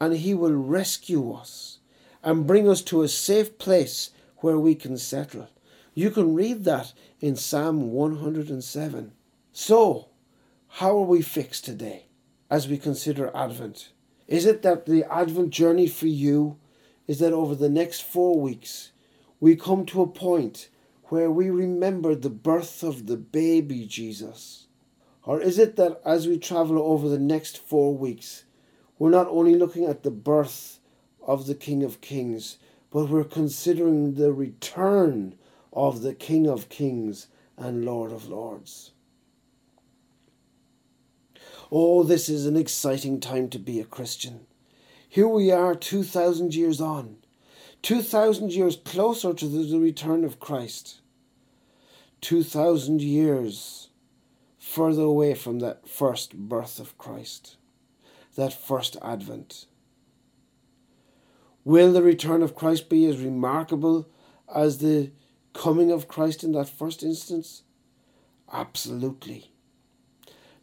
and 0.00 0.14
He 0.14 0.34
will 0.34 0.54
rescue 0.54 1.32
us 1.32 1.78
and 2.28 2.46
bring 2.46 2.68
us 2.68 2.82
to 2.82 3.00
a 3.00 3.08
safe 3.08 3.56
place 3.56 4.10
where 4.40 4.58
we 4.58 4.74
can 4.74 4.98
settle. 4.98 5.48
You 5.94 6.10
can 6.10 6.34
read 6.34 6.64
that 6.64 6.92
in 7.20 7.36
Psalm 7.36 7.90
107. 7.90 9.12
So, 9.50 10.10
how 10.66 10.98
are 10.98 11.06
we 11.06 11.22
fixed 11.22 11.64
today 11.64 12.08
as 12.50 12.68
we 12.68 12.76
consider 12.76 13.34
Advent? 13.34 13.92
Is 14.26 14.44
it 14.44 14.60
that 14.60 14.84
the 14.84 15.04
Advent 15.10 15.48
journey 15.48 15.86
for 15.86 16.06
you 16.06 16.58
is 17.06 17.18
that 17.20 17.32
over 17.32 17.54
the 17.54 17.70
next 17.70 18.02
four 18.02 18.38
weeks 18.38 18.92
we 19.40 19.56
come 19.56 19.86
to 19.86 20.02
a 20.02 20.06
point 20.06 20.68
where 21.04 21.30
we 21.30 21.48
remember 21.48 22.14
the 22.14 22.28
birth 22.28 22.82
of 22.82 23.06
the 23.06 23.16
baby 23.16 23.86
Jesus? 23.86 24.66
Or 25.24 25.40
is 25.40 25.58
it 25.58 25.76
that 25.76 26.02
as 26.04 26.28
we 26.28 26.38
travel 26.38 26.78
over 26.78 27.08
the 27.08 27.18
next 27.18 27.56
four 27.56 27.96
weeks, 27.96 28.44
we're 28.98 29.08
not 29.08 29.28
only 29.28 29.54
looking 29.54 29.86
at 29.86 30.02
the 30.02 30.10
birth 30.10 30.77
of 31.28 31.46
the 31.46 31.54
King 31.54 31.84
of 31.84 32.00
Kings, 32.00 32.56
but 32.90 33.10
we're 33.10 33.22
considering 33.22 34.14
the 34.14 34.32
return 34.32 35.34
of 35.74 36.00
the 36.00 36.14
King 36.14 36.48
of 36.48 36.70
Kings 36.70 37.26
and 37.58 37.84
Lord 37.84 38.10
of 38.10 38.28
Lords. 38.28 38.92
Oh, 41.70 42.02
this 42.02 42.30
is 42.30 42.46
an 42.46 42.56
exciting 42.56 43.20
time 43.20 43.50
to 43.50 43.58
be 43.58 43.78
a 43.78 43.84
Christian. 43.84 44.46
Here 45.06 45.28
we 45.28 45.50
are 45.50 45.74
2,000 45.74 46.54
years 46.54 46.80
on, 46.80 47.16
2,000 47.82 48.52
years 48.52 48.76
closer 48.76 49.34
to 49.34 49.46
the 49.46 49.78
return 49.78 50.24
of 50.24 50.40
Christ, 50.40 51.02
2,000 52.22 53.02
years 53.02 53.90
further 54.58 55.02
away 55.02 55.34
from 55.34 55.58
that 55.58 55.86
first 55.86 56.34
birth 56.34 56.80
of 56.80 56.96
Christ, 56.96 57.56
that 58.34 58.54
first 58.54 58.96
advent. 59.02 59.66
Will 61.68 61.92
the 61.92 62.02
return 62.02 62.42
of 62.42 62.54
Christ 62.54 62.88
be 62.88 63.04
as 63.04 63.20
remarkable 63.20 64.08
as 64.54 64.78
the 64.78 65.10
coming 65.52 65.90
of 65.90 66.08
Christ 66.08 66.42
in 66.42 66.52
that 66.52 66.70
first 66.70 67.02
instance? 67.02 67.62
Absolutely. 68.50 69.52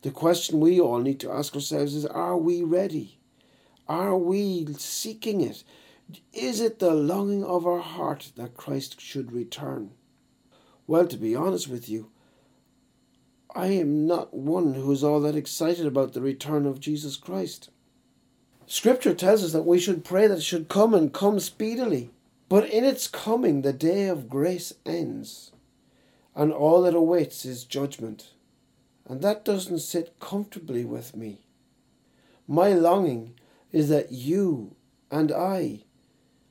The 0.02 0.10
question 0.10 0.60
we 0.60 0.80
all 0.80 0.98
need 0.98 1.20
to 1.20 1.32
ask 1.32 1.54
ourselves 1.54 1.94
is 1.94 2.08
are 2.08 2.36
we 2.36 2.64
ready? 2.64 3.20
Are 3.88 4.18
we 4.18 4.66
seeking 4.80 5.42
it? 5.42 5.64
Is 6.34 6.60
it 6.60 6.80
the 6.80 6.96
longing 6.96 7.44
of 7.44 7.68
our 7.68 7.82
heart 7.82 8.32
that 8.36 8.58
Christ 8.58 9.00
should 9.00 9.32
return? 9.32 9.92
Well, 10.88 11.06
to 11.06 11.18
be 11.18 11.36
honest 11.36 11.68
with 11.68 11.88
you, 11.88 12.10
I 13.54 13.68
am 13.68 14.08
not 14.08 14.34
one 14.34 14.74
who 14.74 14.92
is 14.92 15.04
all 15.04 15.20
that 15.20 15.36
excited 15.36 15.86
about 15.86 16.14
the 16.14 16.22
return 16.22 16.66
of 16.66 16.80
Jesus 16.80 17.16
Christ. 17.16 17.70
Scripture 18.68 19.14
tells 19.14 19.44
us 19.44 19.52
that 19.54 19.66
we 19.66 19.80
should 19.80 20.04
pray 20.04 20.28
that 20.28 20.40
it 20.40 20.44
should 20.44 20.70
come 20.70 20.94
and 20.94 21.14
come 21.14 21.40
speedily. 21.40 22.10
But 22.50 22.70
in 22.70 22.84
its 22.84 23.08
coming, 23.08 23.62
the 23.62 23.74
day 23.74 24.08
of 24.08 24.30
grace 24.30 24.74
ends, 24.86 25.52
and 26.36 26.52
all 26.52 26.82
that 26.84 26.94
awaits 26.96 27.46
is 27.46 27.64
judgment. 27.64 28.32
And 29.08 29.22
that 29.22 29.46
doesn't 29.46 29.80
sit 29.80 30.20
comfortably 30.20 30.86
with 30.86 31.16
me. 31.16 31.42
My 32.48 32.70
longing 32.70 33.34
is 33.72 33.90
that 33.90 34.12
you 34.12 34.76
and 35.10 35.32
I, 35.32 35.82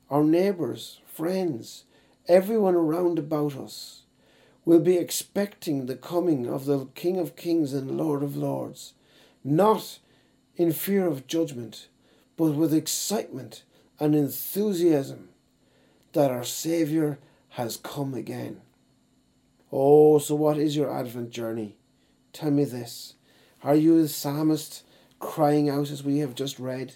our 0.09 0.23
neighbours, 0.23 0.99
friends, 1.05 1.83
everyone 2.27 2.75
around 2.75 3.19
about 3.19 3.55
us, 3.55 4.03
will 4.65 4.79
be 4.79 4.97
expecting 4.97 5.85
the 5.85 5.95
coming 5.95 6.47
of 6.47 6.65
the 6.65 6.85
King 6.95 7.19
of 7.19 7.35
Kings 7.35 7.73
and 7.73 7.97
Lord 7.97 8.23
of 8.23 8.35
Lords, 8.35 8.93
not 9.43 9.99
in 10.57 10.71
fear 10.71 11.05
of 11.05 11.27
judgment, 11.27 11.87
but 12.37 12.51
with 12.51 12.73
excitement 12.73 13.63
and 13.99 14.15
enthusiasm 14.15 15.29
that 16.13 16.31
our 16.31 16.43
Saviour 16.43 17.17
has 17.49 17.77
come 17.77 18.13
again. 18.13 18.61
Oh, 19.71 20.19
so 20.19 20.35
what 20.35 20.57
is 20.57 20.75
your 20.75 20.93
Advent 20.93 21.31
journey? 21.31 21.75
Tell 22.33 22.51
me 22.51 22.65
this. 22.65 23.13
Are 23.63 23.75
you 23.75 24.01
the 24.01 24.07
psalmist 24.07 24.83
crying 25.19 25.69
out 25.69 25.89
as 25.89 26.03
we 26.03 26.19
have 26.19 26.35
just 26.35 26.59
read? 26.59 26.95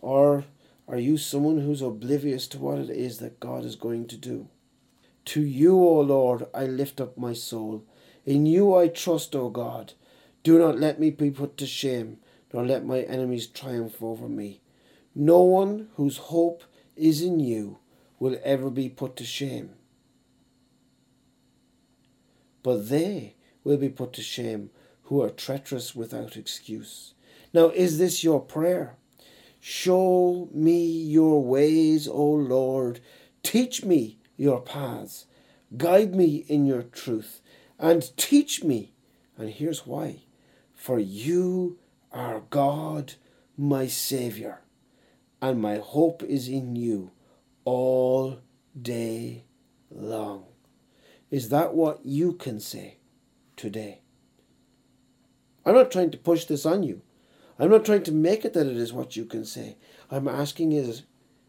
Or 0.00 0.44
are 0.88 0.98
you 0.98 1.16
someone 1.16 1.60
who's 1.60 1.82
oblivious 1.82 2.46
to 2.48 2.58
what 2.58 2.78
it 2.78 2.90
is 2.90 3.18
that 3.18 3.40
God 3.40 3.64
is 3.64 3.76
going 3.76 4.06
to 4.08 4.16
do? 4.16 4.48
To 5.26 5.42
you, 5.42 5.76
O 5.76 6.00
Lord, 6.00 6.46
I 6.54 6.64
lift 6.64 7.00
up 7.00 7.16
my 7.16 7.32
soul. 7.32 7.84
In 8.24 8.46
you 8.46 8.74
I 8.74 8.88
trust, 8.88 9.36
O 9.36 9.50
God. 9.50 9.92
Do 10.42 10.58
not 10.58 10.78
let 10.78 10.98
me 10.98 11.10
be 11.10 11.30
put 11.30 11.56
to 11.58 11.66
shame, 11.66 12.18
nor 12.52 12.64
let 12.64 12.84
my 12.84 13.00
enemies 13.00 13.46
triumph 13.46 14.02
over 14.02 14.28
me. 14.28 14.59
No 15.14 15.40
one 15.40 15.88
whose 15.94 16.16
hope 16.16 16.64
is 16.96 17.22
in 17.22 17.40
you 17.40 17.78
will 18.18 18.38
ever 18.44 18.70
be 18.70 18.88
put 18.88 19.16
to 19.16 19.24
shame. 19.24 19.70
But 22.62 22.88
they 22.88 23.36
will 23.64 23.78
be 23.78 23.88
put 23.88 24.12
to 24.14 24.22
shame 24.22 24.70
who 25.04 25.22
are 25.22 25.30
treacherous 25.30 25.94
without 25.94 26.36
excuse. 26.36 27.14
Now, 27.52 27.70
is 27.70 27.98
this 27.98 28.22
your 28.22 28.40
prayer? 28.40 28.96
Show 29.60 30.48
me 30.52 30.86
your 30.86 31.42
ways, 31.42 32.06
O 32.06 32.24
Lord. 32.24 33.00
Teach 33.42 33.84
me 33.84 34.18
your 34.36 34.60
paths. 34.60 35.26
Guide 35.76 36.14
me 36.14 36.44
in 36.48 36.66
your 36.66 36.82
truth 36.82 37.40
and 37.78 38.16
teach 38.16 38.62
me. 38.62 38.92
And 39.36 39.50
here's 39.50 39.86
why 39.86 40.20
for 40.74 40.98
you 40.98 41.78
are 42.10 42.40
God, 42.48 43.12
my 43.56 43.86
Saviour, 43.86 44.62
and 45.42 45.60
my 45.60 45.76
hope 45.78 46.22
is 46.22 46.48
in 46.48 46.76
you 46.76 47.12
all 47.64 48.40
day 48.80 49.44
long. 49.90 50.44
Is 51.30 51.48
that 51.50 51.74
what 51.74 52.04
you 52.04 52.32
can 52.34 52.60
say 52.60 52.98
today? 53.56 54.02
I'm 55.64 55.74
not 55.74 55.90
trying 55.90 56.10
to 56.10 56.18
push 56.18 56.44
this 56.44 56.66
on 56.66 56.82
you. 56.82 57.02
I'm 57.58 57.70
not 57.70 57.84
trying 57.84 58.02
to 58.04 58.12
make 58.12 58.44
it 58.44 58.54
that 58.54 58.66
it 58.66 58.76
is 58.76 58.92
what 58.92 59.16
you 59.16 59.24
can 59.24 59.44
say. 59.44 59.76
I'm 60.10 60.26
asking 60.26 60.72
is 60.72 61.02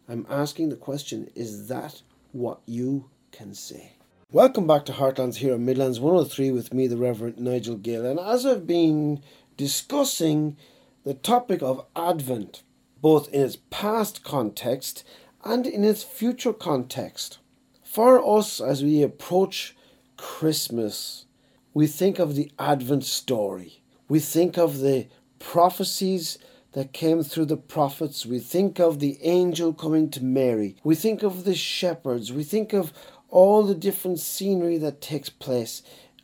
I'm 0.07 0.25
asking 0.29 0.69
the 0.69 0.75
question, 0.75 1.29
is 1.35 1.69
that 1.69 2.01
what 2.33 2.59
you 2.65 3.09
can 3.31 3.53
say? 3.53 3.93
Welcome 4.29 4.67
back 4.67 4.85
to 4.85 4.91
Heartlands 4.91 5.35
here 5.35 5.53
on 5.53 5.65
Midlands 5.65 5.99
103 5.99 6.51
with 6.51 6.73
me, 6.73 6.87
the 6.87 6.97
Reverend 6.97 7.37
Nigel 7.39 7.77
Gill. 7.77 8.05
And 8.05 8.19
as 8.19 8.45
I've 8.45 8.67
been 8.67 9.23
discussing 9.55 10.57
the 11.03 11.13
topic 11.13 11.61
of 11.61 11.85
Advent, 11.95 12.63
both 13.01 13.27
in 13.29 13.41
its 13.41 13.57
past 13.69 14.23
context 14.23 15.03
and 15.43 15.65
in 15.65 15.83
its 15.83 16.03
future 16.03 16.53
context, 16.53 17.39
for 17.83 18.23
us 18.37 18.61
as 18.61 18.83
we 18.83 19.01
approach 19.01 19.75
Christmas, 20.17 21.25
we 21.73 21.87
think 21.87 22.19
of 22.19 22.35
the 22.35 22.51
Advent 22.59 23.03
story. 23.03 23.81
We 24.07 24.19
think 24.19 24.57
of 24.57 24.79
the 24.79 25.07
prophecies 25.39 26.37
that 26.73 26.93
came 26.93 27.23
through 27.23 27.45
the 27.45 27.57
prophets. 27.57 28.25
We 28.25 28.39
think 28.39 28.79
of 28.79 28.99
the 28.99 29.17
angel 29.23 29.73
coming 29.73 30.09
to 30.11 30.23
Mary. 30.23 30.75
We 30.83 30.95
think 30.95 31.23
of 31.23 31.43
the 31.43 31.55
shepherds. 31.55 32.31
We 32.31 32.43
think 32.43 32.73
of 32.73 32.93
all 33.29 33.63
the 33.63 33.75
different 33.75 34.19
scenery 34.19 34.77
that 34.77 35.01
takes 35.01 35.29
place. 35.29 35.81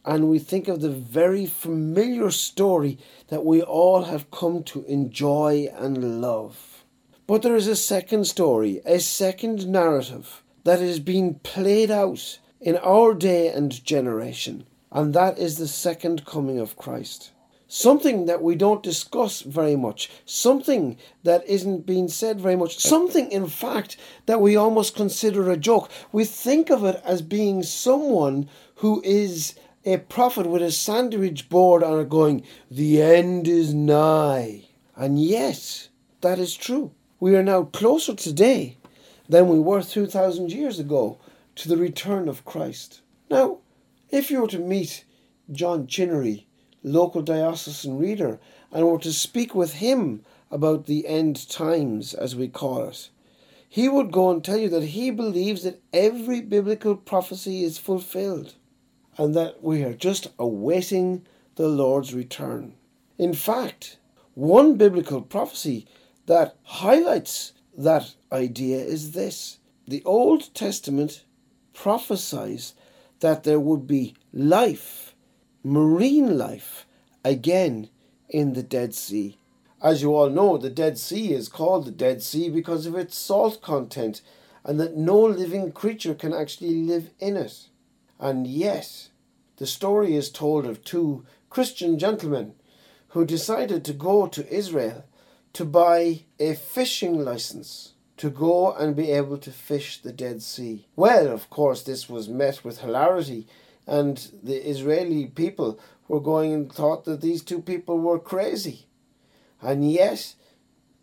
And 0.07 0.29
we 0.29 0.39
think 0.39 0.69
of 0.69 0.79
the 0.79 0.89
very 0.89 1.45
familiar 1.45 2.31
story 2.31 2.97
that 3.27 3.43
we 3.43 3.61
all 3.61 4.03
have 4.03 4.31
come 4.31 4.63
to 4.63 4.85
enjoy 4.85 5.67
and 5.75 6.21
love. 6.21 6.85
But 7.27 7.41
there 7.41 7.57
is 7.57 7.67
a 7.67 7.75
second 7.75 8.25
story, 8.25 8.79
a 8.85 9.01
second 9.01 9.67
narrative 9.67 10.43
that 10.63 10.81
is 10.81 11.01
being 11.01 11.39
played 11.39 11.91
out 11.91 12.39
in 12.61 12.77
our 12.77 13.13
day 13.13 13.49
and 13.49 13.83
generation, 13.83 14.65
and 14.93 15.13
that 15.13 15.37
is 15.37 15.57
the 15.57 15.67
second 15.67 16.25
coming 16.25 16.57
of 16.57 16.77
Christ 16.77 17.31
something 17.67 18.25
that 18.25 18.41
we 18.41 18.55
don't 18.55 18.81
discuss 18.81 19.41
very 19.41 19.75
much, 19.75 20.09
something 20.25 20.97
that 21.23 21.45
isn't 21.47 21.85
being 21.85 22.07
said 22.07 22.39
very 22.39 22.55
much, 22.55 22.79
something, 22.79 23.29
in 23.31 23.47
fact, 23.47 23.97
that 24.25 24.41
we 24.41 24.55
almost 24.55 24.95
consider 24.95 25.51
a 25.51 25.57
joke. 25.57 25.91
We 26.11 26.23
think 26.23 26.69
of 26.69 26.85
it 26.85 27.01
as 27.03 27.21
being 27.21 27.63
someone 27.63 28.49
who 28.75 29.01
is 29.03 29.55
a 29.87 29.97
prophet 29.97 30.45
with 30.45 30.61
a 30.61 30.69
sandwich 30.69 31.47
board 31.47 31.81
on 31.81 31.97
it 31.97 32.09
going, 32.09 32.43
The 32.69 33.01
end 33.01 33.47
is 33.47 33.73
nigh. 33.73 34.65
And 34.97 35.23
yes, 35.23 35.87
that 36.19 36.39
is 36.39 36.55
true. 36.55 36.91
We 37.21 37.37
are 37.37 37.43
now 37.43 37.63
closer 37.63 38.13
today 38.13 38.75
than 39.29 39.47
we 39.47 39.59
were 39.59 39.81
2,000 39.81 40.51
years 40.51 40.77
ago 40.77 41.19
to 41.55 41.69
the 41.69 41.77
return 41.77 42.27
of 42.27 42.43
Christ. 42.43 42.99
Now, 43.29 43.59
if 44.09 44.29
you 44.29 44.41
were 44.41 44.49
to 44.49 44.59
meet 44.59 45.05
John 45.49 45.87
Chinnery, 45.87 46.47
local 46.83 47.21
diocesan 47.21 47.97
reader 47.97 48.41
and 48.73 48.85
were 48.85 48.99
to 48.99 49.13
speak 49.13 49.55
with 49.55 49.75
him 49.75 50.25
about 50.51 50.85
the 50.85 51.07
end 51.07 51.49
times, 51.49 52.13
as 52.13 52.35
we 52.35 52.49
call 52.49 52.89
it, 52.89 53.09
he 53.69 53.87
would 53.87 54.11
go 54.11 54.31
and 54.31 54.43
tell 54.43 54.57
you 54.57 54.67
that 54.67 54.83
he 54.83 55.11
believes 55.11 55.63
that 55.63 55.81
every 55.93 56.41
biblical 56.41 56.97
prophecy 56.97 57.63
is 57.63 57.77
fulfilled 57.77 58.55
and 59.17 59.35
that 59.35 59.63
we 59.63 59.83
are 59.83 59.93
just 59.93 60.27
awaiting 60.37 61.25
the 61.55 61.67
Lord's 61.67 62.13
return. 62.13 62.75
In 63.17 63.33
fact, 63.33 63.97
one 64.35 64.75
biblical 64.75 65.21
prophecy 65.21 65.87
that 66.27 66.55
highlights 66.63 67.53
that 67.77 68.13
idea 68.31 68.77
is 68.77 69.11
this 69.11 69.59
the 69.87 70.03
Old 70.03 70.53
Testament 70.53 71.23
prophesies 71.73 72.73
that 73.19 73.43
there 73.43 73.59
would 73.59 73.87
be 73.87 74.13
life 74.33 75.07
marine 75.67 76.37
life 76.37 76.85
again 77.25 77.89
in 78.29 78.53
the 78.53 78.63
Dead 78.63 78.93
Sea. 78.93 79.37
As 79.81 80.01
you 80.01 80.15
all 80.15 80.29
know, 80.29 80.57
the 80.57 80.69
Dead 80.69 80.97
Sea 80.97 81.33
is 81.33 81.49
called 81.49 81.85
the 81.85 81.91
Dead 81.91 82.23
Sea 82.23 82.49
because 82.49 82.85
of 82.85 82.95
its 82.95 83.17
salt 83.17 83.61
content 83.61 84.21
and 84.63 84.79
that 84.79 84.95
no 84.95 85.19
living 85.21 85.71
creature 85.71 86.15
can 86.15 86.33
actually 86.33 86.83
live 86.83 87.09
in 87.19 87.35
it. 87.35 87.67
And 88.19 88.47
yet, 88.47 89.09
the 89.57 89.67
story 89.67 90.15
is 90.15 90.29
told 90.29 90.65
of 90.65 90.83
two 90.83 91.25
Christian 91.49 91.97
gentlemen 91.99 92.53
who 93.09 93.25
decided 93.25 93.85
to 93.85 93.93
go 93.93 94.27
to 94.27 94.53
Israel 94.53 95.05
to 95.53 95.65
buy 95.65 96.23
a 96.39 96.55
fishing 96.55 97.23
license 97.23 97.93
to 98.17 98.29
go 98.29 98.73
and 98.73 98.95
be 98.95 99.11
able 99.11 99.37
to 99.37 99.51
fish 99.51 100.01
the 100.01 100.11
Dead 100.11 100.41
Sea. 100.41 100.87
Well, 100.95 101.27
of 101.27 101.49
course, 101.49 101.83
this 101.83 102.09
was 102.09 102.27
met 102.27 102.63
with 102.63 102.81
hilarity 102.81 103.47
and 103.85 104.31
the 104.43 104.57
Israeli 104.67 105.27
people 105.27 105.79
were 106.07 106.19
going 106.19 106.53
and 106.53 106.71
thought 106.71 107.05
that 107.05 107.21
these 107.21 107.41
two 107.41 107.61
people 107.61 107.99
were 107.99 108.19
crazy. 108.19 108.87
And 109.61 109.89
yet, 109.89 110.35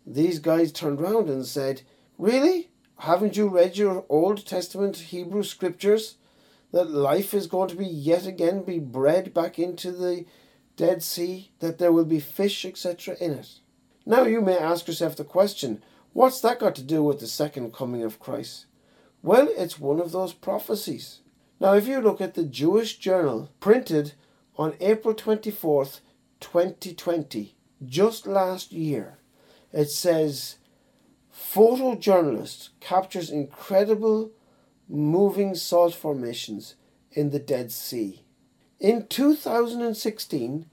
these 0.05 0.39
guys 0.39 0.71
turned 0.71 1.01
around 1.01 1.29
and 1.29 1.45
said, 1.45 1.81
Really? 2.17 2.69
Haven't 2.99 3.35
you 3.35 3.49
read 3.49 3.75
your 3.75 4.05
Old 4.07 4.45
Testament 4.45 4.97
Hebrew 4.97 5.43
scriptures? 5.43 6.15
That 6.71 6.89
life 6.89 7.33
is 7.33 7.47
going 7.47 7.69
to 7.69 7.75
be 7.75 7.85
yet 7.85 8.25
again 8.25 8.63
be 8.63 8.79
bred 8.79 9.33
back 9.33 9.57
into 9.59 9.91
the 9.91 10.25
Dead 10.75 11.01
Sea, 11.01 11.51
that 11.59 11.77
there 11.77 11.91
will 11.91 12.05
be 12.05 12.19
fish, 12.19 12.65
etc., 12.65 13.15
in 13.19 13.31
it. 13.31 13.59
Now 14.05 14.23
you 14.23 14.41
may 14.41 14.57
ask 14.57 14.87
yourself 14.87 15.15
the 15.15 15.23
question 15.23 15.81
what's 16.13 16.41
that 16.41 16.59
got 16.59 16.75
to 16.75 16.83
do 16.83 17.03
with 17.03 17.19
the 17.19 17.27
second 17.27 17.73
coming 17.73 18.03
of 18.03 18.19
Christ? 18.19 18.65
Well, 19.21 19.49
it's 19.57 19.79
one 19.79 19.99
of 19.99 20.11
those 20.11 20.33
prophecies. 20.33 21.21
Now, 21.59 21.73
if 21.73 21.87
you 21.87 21.99
look 21.99 22.21
at 22.21 22.33
the 22.33 22.43
Jewish 22.43 22.97
Journal 22.97 23.49
printed 23.59 24.13
on 24.57 24.75
April 24.79 25.13
24th, 25.13 26.01
2020, 26.39 27.55
just 27.85 28.27
last 28.27 28.71
year, 28.71 29.17
it 29.71 29.89
says 29.89 30.57
photojournalist 31.33 32.69
captures 32.79 33.29
incredible 33.29 34.31
moving 34.87 35.55
salt 35.55 35.93
formations 35.93 36.75
in 37.11 37.31
the 37.31 37.39
Dead 37.39 37.71
Sea. 37.71 38.23
In 38.79 39.07
2016, 39.07 40.65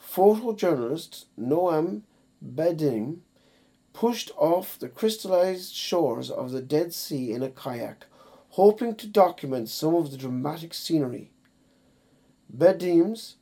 photojournalist 0.00 1.26
Noam 1.38 2.02
Bedein 2.44 3.18
pushed 3.92 4.30
off 4.36 4.78
the 4.78 4.88
crystallized 4.88 5.74
shores 5.74 6.30
of 6.30 6.52
the 6.52 6.62
Dead 6.62 6.92
Sea 6.92 7.32
in 7.32 7.42
a 7.42 7.50
kayak 7.50 8.06
hoping 8.50 8.94
to 8.96 9.06
document 9.06 9.68
some 9.68 9.94
of 9.94 10.10
the 10.10 10.16
dramatic 10.16 10.74
scenery. 10.74 11.30
Bedein's 12.54 13.36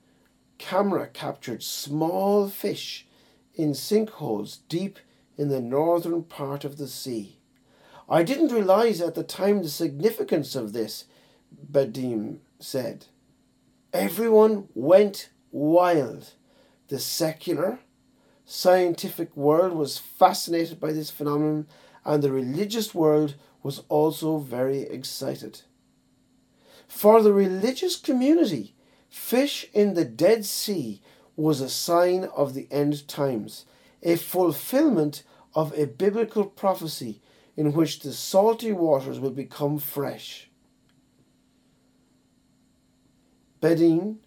camera 0.58 1.06
captured 1.06 1.62
small 1.62 2.48
fish 2.48 3.06
in 3.54 3.72
sinkholes 3.72 4.58
deep 4.68 4.98
in 5.36 5.48
the 5.48 5.60
northern 5.60 6.22
part 6.22 6.64
of 6.64 6.76
the 6.76 6.88
sea. 6.88 7.37
I 8.08 8.22
didn't 8.22 8.52
realize 8.52 9.00
at 9.02 9.14
the 9.14 9.22
time 9.22 9.62
the 9.62 9.68
significance 9.68 10.54
of 10.56 10.72
this, 10.72 11.04
Bedein 11.70 12.38
said. 12.58 13.06
Everyone 13.92 14.68
went 14.74 15.28
wild. 15.50 16.32
The 16.88 16.98
secular, 16.98 17.80
scientific 18.46 19.36
world 19.36 19.74
was 19.74 19.98
fascinated 19.98 20.80
by 20.80 20.92
this 20.92 21.10
phenomenon, 21.10 21.66
and 22.04 22.22
the 22.22 22.32
religious 22.32 22.94
world 22.94 23.34
was 23.62 23.82
also 23.90 24.38
very 24.38 24.82
excited. 24.82 25.60
For 26.86 27.22
the 27.22 27.34
religious 27.34 27.96
community, 27.96 28.74
fish 29.10 29.68
in 29.74 29.92
the 29.92 30.06
Dead 30.06 30.46
Sea 30.46 31.02
was 31.36 31.60
a 31.60 31.68
sign 31.68 32.24
of 32.34 32.54
the 32.54 32.66
end 32.70 33.06
times, 33.06 33.66
a 34.02 34.16
fulfillment 34.16 35.24
of 35.54 35.78
a 35.78 35.86
biblical 35.86 36.46
prophecy 36.46 37.20
in 37.58 37.72
which 37.72 37.98
the 37.98 38.12
salty 38.12 38.70
waters 38.70 39.18
will 39.18 39.32
become 39.32 39.80
fresh. 39.80 40.48
Bedein 43.60 44.18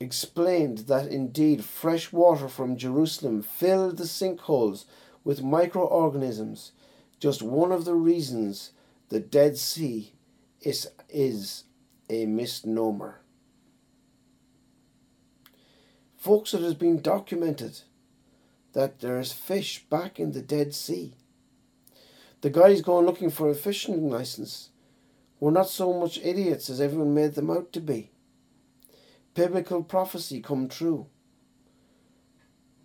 explained 0.00 0.78
that 0.88 1.06
indeed 1.06 1.64
fresh 1.64 2.12
water 2.12 2.48
from 2.48 2.76
Jerusalem 2.76 3.40
filled 3.40 3.98
the 3.98 4.02
sinkholes 4.02 4.84
with 5.22 5.44
microorganisms 5.44 6.72
just 7.20 7.40
one 7.40 7.70
of 7.70 7.84
the 7.84 7.94
reasons 7.94 8.72
the 9.10 9.20
Dead 9.20 9.56
Sea 9.56 10.12
is, 10.60 10.88
is 11.08 11.64
a 12.10 12.26
misnomer. 12.26 13.20
Folks, 16.16 16.52
it 16.52 16.62
has 16.62 16.74
been 16.74 17.00
documented 17.00 17.82
that 18.72 18.98
there's 18.98 19.30
fish 19.30 19.84
back 19.88 20.18
in 20.18 20.32
the 20.32 20.42
Dead 20.42 20.74
Sea. 20.74 21.14
The 22.40 22.50
guys 22.50 22.82
going 22.82 23.04
looking 23.04 23.30
for 23.30 23.48
a 23.48 23.54
fishing 23.54 24.08
license 24.08 24.70
were 25.40 25.50
not 25.50 25.68
so 25.68 25.92
much 25.92 26.18
idiots 26.18 26.70
as 26.70 26.80
everyone 26.80 27.14
made 27.14 27.34
them 27.34 27.50
out 27.50 27.72
to 27.72 27.80
be. 27.80 28.10
Biblical 29.34 29.82
prophecy 29.82 30.40
come 30.40 30.68
true. 30.68 31.06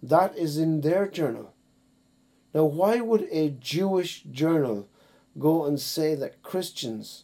That 0.02 0.38
is 0.38 0.58
in 0.58 0.82
their 0.82 1.08
journal. 1.08 1.54
Now, 2.54 2.66
why 2.66 3.00
would 3.00 3.28
a 3.32 3.50
Jewish 3.50 4.24
journal 4.24 4.88
go 5.40 5.66
and 5.66 5.80
say 5.80 6.14
that 6.16 6.44
Christians 6.44 7.24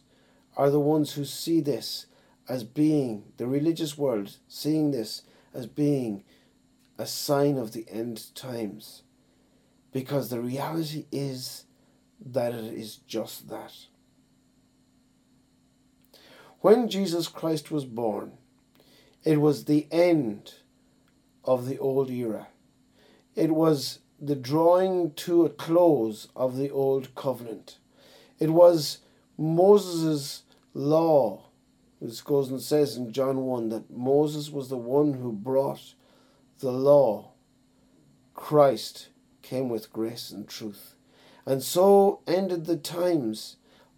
are 0.56 0.70
the 0.70 0.80
ones 0.80 1.12
who 1.12 1.24
see 1.24 1.60
this 1.60 2.06
as 2.48 2.64
being, 2.64 3.32
the 3.36 3.46
religious 3.46 3.96
world, 3.96 4.38
seeing 4.48 4.90
this 4.90 5.22
as 5.54 5.66
being 5.66 6.24
a 6.98 7.06
sign 7.06 7.58
of 7.58 7.72
the 7.72 7.86
end 7.88 8.34
times? 8.34 9.02
Because 9.92 10.30
the 10.30 10.40
reality 10.40 11.06
is 11.12 11.64
that 12.24 12.52
it 12.52 12.74
is 12.74 12.96
just 12.96 13.48
that. 13.48 13.72
When 16.60 16.88
Jesus 16.88 17.28
Christ 17.28 17.70
was 17.70 17.84
born, 17.84 18.32
it 19.24 19.40
was 19.40 19.64
the 19.64 19.86
end 19.90 20.54
of 21.44 21.66
the 21.66 21.78
old 21.78 22.10
era. 22.10 22.48
It 23.34 23.52
was 23.52 24.00
the 24.20 24.36
drawing 24.36 25.12
to 25.14 25.46
a 25.46 25.50
close 25.50 26.28
of 26.36 26.56
the 26.56 26.70
old 26.70 27.14
covenant. 27.14 27.78
It 28.38 28.50
was 28.50 28.98
Moses' 29.38 30.42
law. 30.74 31.46
This 32.00 32.20
goes 32.20 32.50
and 32.50 32.60
says 32.60 32.96
in 32.96 33.12
John 33.12 33.38
1 33.38 33.70
that 33.70 33.90
Moses 33.90 34.50
was 34.50 34.68
the 34.68 34.76
one 34.76 35.14
who 35.14 35.32
brought 35.32 35.94
the 36.58 36.72
law. 36.72 37.32
Christ 38.34 39.08
came 39.42 39.68
with 39.68 39.92
grace 39.92 40.30
and 40.30 40.48
truth. 40.48 40.94
And 41.46 41.62
so 41.62 42.20
ended 42.26 42.66
the 42.66 42.76
times 42.76 43.56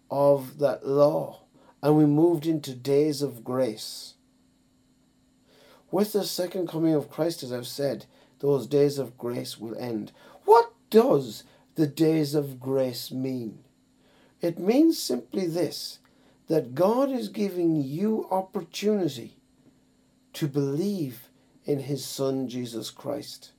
of 0.09 0.59
that 0.59 0.87
law, 0.87 1.41
and 1.81 1.97
we 1.97 2.05
moved 2.05 2.45
into 2.45 2.73
days 2.73 3.21
of 3.21 3.43
grace. 3.43 4.13
With 5.91 6.13
the 6.13 6.23
second 6.23 6.67
coming 6.67 6.93
of 6.93 7.09
Christ, 7.09 7.43
as 7.43 7.51
I've 7.51 7.67
said, 7.67 8.05
those 8.39 8.67
days 8.67 8.97
of 8.97 9.17
grace 9.17 9.59
will 9.59 9.77
end. 9.77 10.11
What 10.45 10.73
does 10.89 11.43
the 11.75 11.87
days 11.87 12.35
of 12.35 12.59
grace 12.59 13.11
mean? 13.11 13.59
It 14.41 14.59
means 14.59 15.01
simply 15.01 15.47
this 15.47 15.99
that 16.47 16.75
God 16.75 17.09
is 17.09 17.29
giving 17.29 17.81
you 17.81 18.27
opportunity 18.29 19.37
to 20.33 20.47
believe 20.47 21.29
in 21.65 21.79
His 21.79 22.05
Son 22.05 22.49
Jesus 22.49 22.89
Christ. 22.89 23.53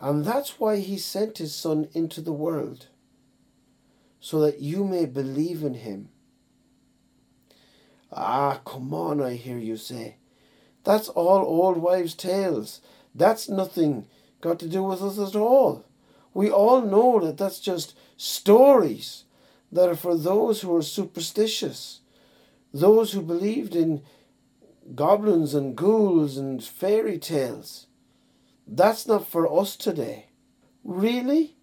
And 0.00 0.24
that's 0.24 0.58
why 0.58 0.78
He 0.78 0.98
sent 0.98 1.38
His 1.38 1.54
Son 1.54 1.88
into 1.92 2.20
the 2.20 2.32
world, 2.32 2.88
so 4.24 4.40
that 4.40 4.58
you 4.58 4.84
may 4.84 5.04
believe 5.04 5.62
in 5.62 5.74
Him. 5.74 6.08
Ah, 8.10 8.58
come 8.64 8.94
on, 8.94 9.20
I 9.20 9.34
hear 9.34 9.58
you 9.58 9.76
say. 9.76 10.16
That's 10.82 11.10
all 11.10 11.44
old 11.44 11.76
wives' 11.76 12.14
tales. 12.14 12.80
That's 13.14 13.50
nothing 13.50 14.06
got 14.40 14.58
to 14.60 14.66
do 14.66 14.82
with 14.82 15.02
us 15.02 15.18
at 15.18 15.36
all. 15.36 15.84
We 16.32 16.50
all 16.50 16.80
know 16.80 17.20
that 17.20 17.36
that's 17.36 17.60
just 17.60 17.98
stories 18.16 19.24
that 19.70 19.90
are 19.90 19.94
for 19.94 20.16
those 20.16 20.62
who 20.62 20.74
are 20.74 20.80
superstitious, 20.80 22.00
those 22.72 23.12
who 23.12 23.20
believed 23.20 23.76
in 23.76 24.00
goblins 24.94 25.52
and 25.52 25.76
ghouls 25.76 26.38
and 26.38 26.64
fairy 26.64 27.18
tales. 27.18 27.88
That's 28.66 29.06
not 29.06 29.28
for 29.28 29.60
us 29.60 29.76
today. 29.76 30.28
Really? 30.82 31.56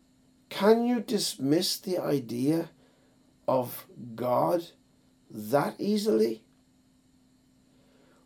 Can 0.52 0.86
you 0.86 1.00
dismiss 1.00 1.78
the 1.78 1.98
idea 1.98 2.70
of 3.48 3.88
God 4.16 4.66
that 5.30 5.76
easily? 5.80 6.44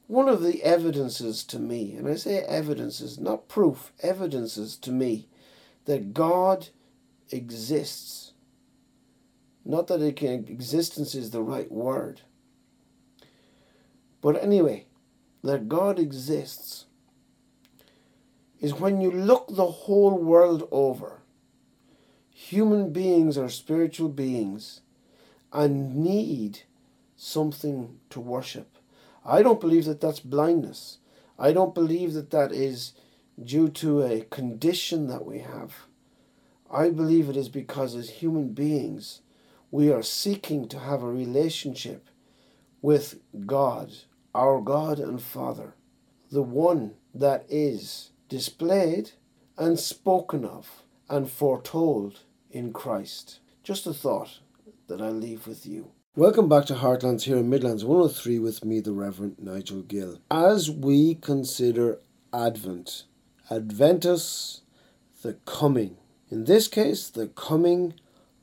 One 0.08 0.28
of 0.28 0.42
the 0.42 0.64
evidences 0.64 1.44
to 1.46 1.60
me, 1.60 1.94
and 1.94 2.08
I 2.08 2.16
say 2.16 2.40
evidences, 2.40 3.20
not 3.20 3.48
proof, 3.48 3.94
evidences 4.02 4.76
to 4.78 4.92
me 4.92 5.28
that 5.86 6.16
God 6.16 6.70
exists. 7.30 8.34
Not 9.64 9.86
that 9.88 10.02
it 10.02 10.16
can, 10.16 10.48
existence 10.50 11.14
is 11.14 11.30
the 11.30 11.44
right 11.44 11.72
word. 11.72 12.22
But 14.22 14.42
anyway, 14.44 14.88
that 15.44 15.70
God 15.70 16.00
exists 16.00 16.86
is 18.60 18.74
when 18.74 19.00
you 19.00 19.12
look 19.12 19.46
the 19.48 19.68
whole 19.68 20.18
world 20.18 20.68
over. 20.72 21.22
Human 22.50 22.92
beings 22.92 23.40
are 23.40 23.50
spiritual 23.50 24.10
beings 24.10 24.82
and 25.52 25.96
need 25.96 26.60
something 27.18 27.98
to 28.12 28.20
worship. 28.20 28.78
I 29.26 29.42
don't 29.42 29.60
believe 29.60 29.86
that 29.86 30.00
that's 30.00 30.20
blindness. 30.20 31.00
I 31.40 31.54
don't 31.54 31.74
believe 31.74 32.14
that 32.14 32.30
that 32.30 32.52
is 32.52 32.94
due 33.44 33.70
to 33.70 34.04
a 34.04 34.26
condition 34.26 35.08
that 35.08 35.26
we 35.26 35.40
have. 35.40 35.88
I 36.70 36.92
believe 36.92 37.30
it 37.30 37.36
is 37.36 37.50
because 37.50 37.96
as 37.96 38.22
human 38.22 38.50
beings, 38.50 39.22
we 39.72 39.92
are 39.92 40.04
seeking 40.04 40.68
to 40.68 40.78
have 40.78 41.02
a 41.02 41.12
relationship 41.12 42.10
with 42.80 43.22
God, 43.48 43.92
our 44.36 44.62
God 44.62 45.00
and 45.00 45.20
Father, 45.20 45.74
the 46.32 46.44
one 46.44 46.94
that 47.12 47.44
is 47.50 48.12
displayed 48.30 49.14
and 49.58 49.80
spoken 49.80 50.46
of 50.46 50.84
and 51.10 51.28
foretold 51.28 52.20
in 52.56 52.72
Christ. 52.72 53.40
Just 53.64 53.86
a 53.86 53.94
thought 53.94 54.40
that 54.88 55.02
I 55.02 55.10
leave 55.10 55.46
with 55.46 55.66
you. 55.66 55.92
Welcome 56.16 56.48
back 56.48 56.66
to 56.68 56.76
Heartlands 56.76 57.24
here 57.24 57.36
in 57.36 57.50
Midlands 57.50 57.84
103 57.84 58.40
with 58.40 58.64
me, 58.64 58.80
the 58.80 58.94
Reverend 58.94 59.36
Nigel 59.40 59.82
Gill. 59.82 60.20
As 60.32 60.72
we 60.72 61.16
consider 61.16 62.00
Advent, 62.34 63.04
Adventus, 63.52 64.62
the 65.22 65.34
coming, 65.46 65.98
in 66.30 66.46
this 66.46 66.70
case, 66.70 67.10
the 67.10 67.28
coming 67.28 67.96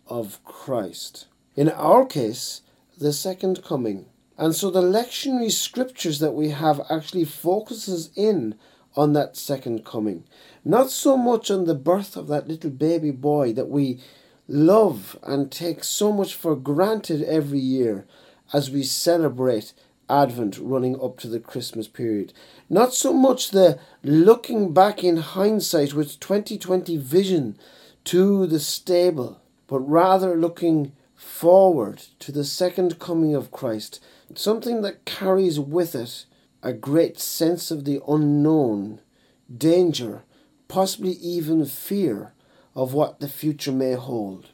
of 0.07 0.45
Christ. 0.45 1.27
In 1.57 1.71
our 1.71 2.05
case, 2.05 2.61
the 2.99 3.15
second 3.15 3.65
coming. 3.65 4.05
And 4.37 4.55
so 4.55 4.71
the 4.71 4.83
lectionary 4.83 5.51
scriptures 5.51 6.19
that 6.19 6.33
we 6.33 6.51
have 6.51 6.83
actually 6.91 7.25
focuses 7.25 8.11
in 8.15 8.57
on 8.97 9.13
that 9.13 9.37
second 9.37 9.85
coming. 9.85 10.25
Not 10.65 10.91
so 10.91 11.17
much 11.17 11.51
on 11.51 11.65
the 11.65 11.75
birth 11.75 12.17
of 12.17 12.29
that 12.29 12.49
little 12.49 12.71
baby 12.71 13.11
boy 13.11 13.53
that 13.55 13.69
we 13.69 14.01
love 14.49 15.19
and 15.23 15.51
take 15.51 15.83
so 15.85 16.13
much 16.13 16.35
for 16.35 16.55
granted 16.55 17.23
every 17.23 17.59
year 17.59 18.07
as 18.53 18.71
we 18.71 18.83
celebrate 18.83 19.73
Advent 20.09 20.59
running 20.59 21.01
up 21.01 21.19
to 21.21 21.29
the 21.29 21.41
Christmas 21.41 21.89
period. 21.89 22.33
Not 22.69 22.93
so 22.93 23.13
much 23.13 23.51
the 23.51 23.79
looking 24.03 24.75
back 24.75 25.03
in 25.03 25.17
hindsight 25.17 25.95
with 25.95 26.21
2020 26.21 26.97
vision 26.99 27.57
to 28.05 28.47
the 28.47 28.61
stable, 28.61 29.41
but 29.67 29.79
rather 29.81 30.37
looking 30.37 30.93
forward 31.15 32.03
to 32.19 32.33
the 32.33 32.45
second 32.45 32.99
coming 32.99 33.35
of 33.35 33.51
Christ, 33.51 34.01
something 34.35 34.83
that 34.83 35.05
carries 35.05 35.59
with 35.59 35.95
it 35.95 36.27
a 36.63 36.73
great 36.73 37.19
sense 37.19 37.71
of 37.71 37.85
the 37.85 38.01
unknown, 38.07 39.01
danger, 39.55 40.23
possibly 40.69 41.13
even 41.13 41.65
fear 41.67 42.33
of 42.75 42.95
what 42.95 43.21
the 43.21 43.29
future 43.29 43.73
may 43.73 43.95
hold. 43.95 44.51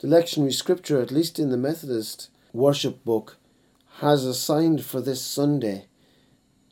The 0.00 0.08
lectionary 0.08 0.52
scripture, 0.52 1.00
at 1.00 1.12
least 1.12 1.38
in 1.38 1.50
the 1.50 1.56
Methodist 1.56 2.28
worship 2.52 3.04
book, 3.04 3.36
has 3.98 4.24
assigned 4.24 4.84
for 4.84 5.00
this 5.00 5.22
Sunday 5.22 5.86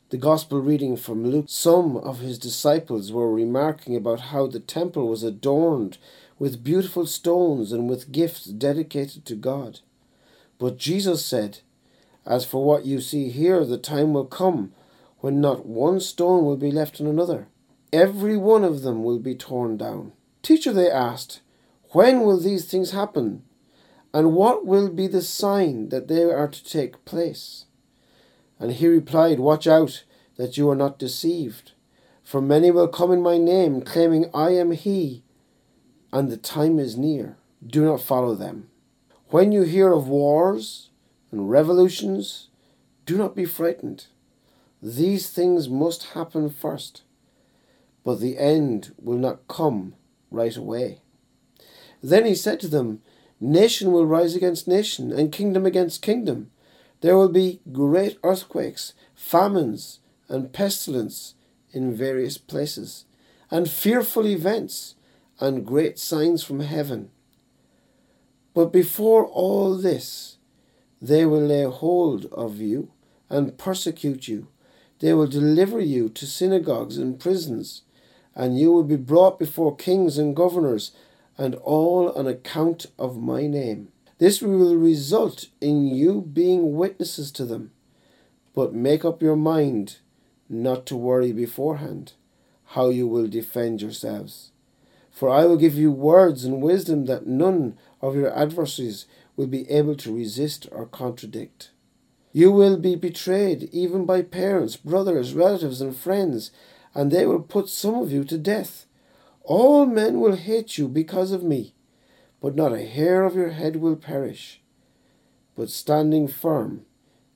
the 0.09 0.17
Gospel 0.17 0.59
reading 0.59 0.97
from 0.97 1.25
Luke. 1.25 1.45
Some 1.47 1.95
of 1.95 2.19
his 2.19 2.37
disciples 2.37 3.13
were 3.13 3.33
remarking 3.33 3.95
about 3.95 4.19
how 4.19 4.45
the 4.45 4.59
temple 4.59 5.07
was 5.07 5.23
adorned 5.23 5.97
with 6.37 6.65
beautiful 6.65 7.05
stones 7.05 7.71
and 7.71 7.89
with 7.89 8.11
gifts 8.11 8.43
dedicated 8.43 9.23
to 9.25 9.35
God. 9.35 9.79
But 10.59 10.77
Jesus 10.77 11.25
said, 11.25 11.59
As 12.25 12.43
for 12.43 12.65
what 12.65 12.85
you 12.85 12.99
see 12.99 13.29
here, 13.29 13.63
the 13.63 13.77
time 13.77 14.11
will 14.11 14.25
come 14.25 14.73
when 15.21 15.39
not 15.39 15.65
one 15.65 15.99
stone 15.99 16.43
will 16.43 16.57
be 16.57 16.71
left 16.71 16.99
on 16.99 17.07
another. 17.07 17.47
Every 17.93 18.37
one 18.37 18.63
of 18.63 18.81
them 18.81 19.03
will 19.03 19.19
be 19.19 19.35
torn 19.35 19.77
down. 19.77 20.13
Teacher, 20.41 20.73
they 20.73 20.89
asked, 20.89 21.41
when 21.91 22.21
will 22.21 22.39
these 22.39 22.65
things 22.65 22.91
happen? 22.91 23.43
And 24.13 24.33
what 24.33 24.65
will 24.65 24.89
be 24.89 25.07
the 25.07 25.21
sign 25.21 25.89
that 25.89 26.07
they 26.07 26.23
are 26.23 26.47
to 26.47 26.63
take 26.63 27.05
place? 27.05 27.65
And 28.59 28.71
he 28.71 28.87
replied, 28.87 29.39
Watch 29.39 29.67
out 29.67 30.03
that 30.37 30.57
you 30.57 30.69
are 30.69 30.75
not 30.75 30.99
deceived. 30.99 31.71
For 32.23 32.41
many 32.41 32.71
will 32.71 32.87
come 32.87 33.11
in 33.11 33.21
my 33.21 33.37
name, 33.37 33.81
claiming, 33.81 34.29
I 34.33 34.51
am 34.51 34.71
he, 34.71 35.23
and 36.13 36.29
the 36.29 36.37
time 36.37 36.79
is 36.79 36.97
near. 36.97 37.37
Do 37.65 37.83
not 37.83 38.01
follow 38.01 38.35
them. 38.35 38.69
When 39.27 39.51
you 39.51 39.63
hear 39.63 39.91
of 39.91 40.07
wars 40.07 40.89
and 41.31 41.49
revolutions, 41.49 42.47
do 43.05 43.17
not 43.17 43.35
be 43.35 43.45
frightened. 43.45 44.05
These 44.81 45.29
things 45.29 45.69
must 45.69 46.13
happen 46.13 46.49
first, 46.49 47.03
but 48.03 48.19
the 48.19 48.37
end 48.37 48.93
will 48.99 49.17
not 49.17 49.47
come 49.47 49.93
right 50.31 50.55
away. 50.55 51.01
Then 52.01 52.25
he 52.25 52.33
said 52.33 52.59
to 52.61 52.67
them, 52.67 53.01
Nation 53.39 53.91
will 53.91 54.05
rise 54.05 54.35
against 54.35 54.67
nation, 54.67 55.11
and 55.11 55.31
kingdom 55.31 55.65
against 55.65 56.01
kingdom. 56.01 56.51
There 57.01 57.17
will 57.17 57.29
be 57.29 57.59
great 57.71 58.17
earthquakes, 58.23 58.93
famines, 59.13 59.99
and 60.27 60.53
pestilence 60.53 61.35
in 61.71 61.95
various 61.95 62.37
places, 62.37 63.05
and 63.49 63.69
fearful 63.69 64.25
events, 64.27 64.95
and 65.39 65.65
great 65.65 65.97
signs 65.99 66.43
from 66.43 66.59
heaven. 66.59 67.09
But 68.53 68.71
before 68.71 69.25
all 69.25 69.75
this, 69.75 70.37
they 71.01 71.25
will 71.25 71.41
lay 71.41 71.63
hold 71.63 72.25
of 72.31 72.57
you 72.57 72.91
and 73.29 73.57
persecute 73.57 74.27
you. 74.27 74.47
They 75.01 75.13
will 75.13 75.27
deliver 75.27 75.79
you 75.79 76.09
to 76.09 76.27
synagogues 76.27 76.97
and 76.99 77.19
prisons, 77.19 77.81
and 78.35 78.59
you 78.59 78.71
will 78.71 78.83
be 78.83 78.95
brought 78.95 79.39
before 79.39 79.75
kings 79.75 80.19
and 80.19 80.35
governors 80.35 80.91
and 81.39 81.55
all 81.55 82.11
on 82.11 82.27
account 82.27 82.85
of 82.99 83.17
my 83.17 83.47
name. 83.47 83.91
This 84.19 84.43
will 84.43 84.75
result 84.75 85.47
in 85.59 85.87
you 85.87 86.21
being 86.21 86.75
witnesses 86.75 87.31
to 87.31 87.45
them. 87.45 87.71
But 88.53 88.75
make 88.75 89.03
up 89.03 89.23
your 89.23 89.35
mind 89.35 89.97
not 90.47 90.85
to 90.85 90.95
worry 90.95 91.31
beforehand 91.31 92.13
how 92.65 92.89
you 92.89 93.07
will 93.07 93.27
defend 93.27 93.81
yourselves. 93.81 94.51
For 95.09 95.29
I 95.29 95.45
will 95.45 95.57
give 95.57 95.73
you 95.73 95.91
words 95.91 96.45
and 96.45 96.61
wisdom 96.61 97.05
that 97.05 97.25
none 97.25 97.75
of 98.01 98.15
your 98.15 98.31
adversaries 98.37 99.07
will 99.35 99.47
be 99.47 99.67
able 99.71 99.95
to 99.95 100.15
resist 100.15 100.67
or 100.71 100.85
contradict. 100.85 101.70
You 102.33 102.51
will 102.51 102.77
be 102.77 102.95
betrayed 102.95 103.69
even 103.71 104.05
by 104.05 104.21
parents, 104.21 104.77
brothers, 104.77 105.33
relatives, 105.33 105.81
and 105.81 105.95
friends, 105.95 106.51
and 106.93 107.11
they 107.11 107.25
will 107.25 107.41
put 107.41 107.69
some 107.69 107.95
of 107.95 108.11
you 108.11 108.23
to 108.25 108.37
death. 108.37 108.85
All 109.43 109.85
men 109.85 110.19
will 110.19 110.35
hate 110.35 110.77
you 110.77 110.87
because 110.87 111.31
of 111.31 111.43
me, 111.43 111.73
but 112.41 112.55
not 112.55 112.73
a 112.73 112.85
hair 112.85 113.25
of 113.25 113.35
your 113.35 113.49
head 113.49 113.77
will 113.77 113.95
perish. 113.95 114.61
But 115.55 115.69
standing 115.69 116.27
firm, 116.27 116.85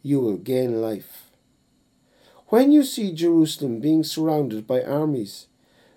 you 0.01 0.19
will 0.19 0.37
gain 0.37 0.81
life. 0.81 1.31
When 2.47 2.71
you 2.71 2.83
see 2.83 3.11
Jerusalem 3.11 3.79
being 3.79 4.03
surrounded 4.03 4.67
by 4.67 4.83
armies, 4.83 5.47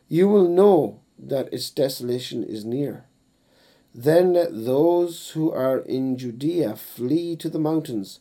you 0.08 0.28
will 0.28 0.48
know 0.48 1.00
that 1.18 1.52
its 1.52 1.70
desolation 1.70 2.42
is 2.42 2.64
near. 2.64 3.04
Then 3.94 4.32
let 4.32 4.64
those 4.64 5.30
who 5.30 5.52
are 5.52 5.78
in 5.78 6.16
Judea 6.16 6.76
flee 6.76 7.36
to 7.36 7.48
the 7.50 7.58
mountains. 7.58 8.18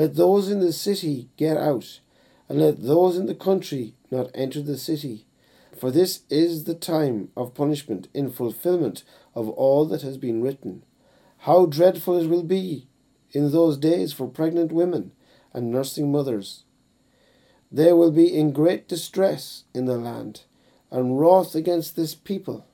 Let 0.00 0.14
those 0.14 0.48
in 0.48 0.60
the 0.60 0.72
city 0.72 1.28
get 1.36 1.58
out, 1.58 2.00
and 2.48 2.58
let 2.58 2.82
those 2.82 3.18
in 3.18 3.26
the 3.26 3.34
country 3.34 3.96
not 4.10 4.30
enter 4.34 4.62
the 4.62 4.78
city. 4.78 5.26
For 5.76 5.90
this 5.90 6.22
is 6.30 6.64
the 6.64 6.74
time 6.74 7.28
of 7.36 7.52
punishment 7.52 8.08
in 8.14 8.32
fulfillment 8.32 9.04
of 9.34 9.50
all 9.50 9.84
that 9.84 10.00
has 10.00 10.16
been 10.16 10.40
written. 10.40 10.84
How 11.40 11.66
dreadful 11.66 12.16
it 12.16 12.30
will 12.30 12.44
be 12.44 12.86
in 13.32 13.52
those 13.52 13.76
days 13.76 14.14
for 14.14 14.26
pregnant 14.26 14.72
women 14.72 15.12
and 15.52 15.70
nursing 15.70 16.10
mothers. 16.10 16.64
They 17.70 17.92
will 17.92 18.10
be 18.10 18.34
in 18.34 18.52
great 18.52 18.88
distress 18.88 19.64
in 19.74 19.84
the 19.84 19.98
land 19.98 20.44
and 20.90 21.20
wrath 21.20 21.54
against 21.54 21.94
this 21.94 22.14
people. 22.14 22.64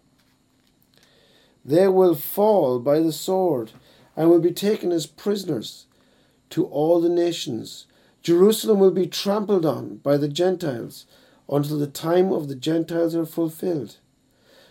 They 1.64 1.88
will 1.88 2.14
fall 2.14 2.78
by 2.78 3.00
the 3.00 3.10
sword 3.10 3.72
and 4.14 4.30
will 4.30 4.38
be 4.38 4.52
taken 4.52 4.92
as 4.92 5.06
prisoners 5.06 5.86
to 6.50 6.64
all 6.66 7.00
the 7.00 7.08
nations. 7.08 7.86
Jerusalem 8.22 8.78
will 8.78 8.90
be 8.90 9.06
trampled 9.06 9.64
on 9.64 9.96
by 9.98 10.16
the 10.16 10.28
Gentiles 10.28 11.06
until 11.48 11.78
the 11.78 11.86
time 11.86 12.32
of 12.32 12.48
the 12.48 12.54
Gentiles 12.54 13.14
are 13.14 13.26
fulfilled. 13.26 13.96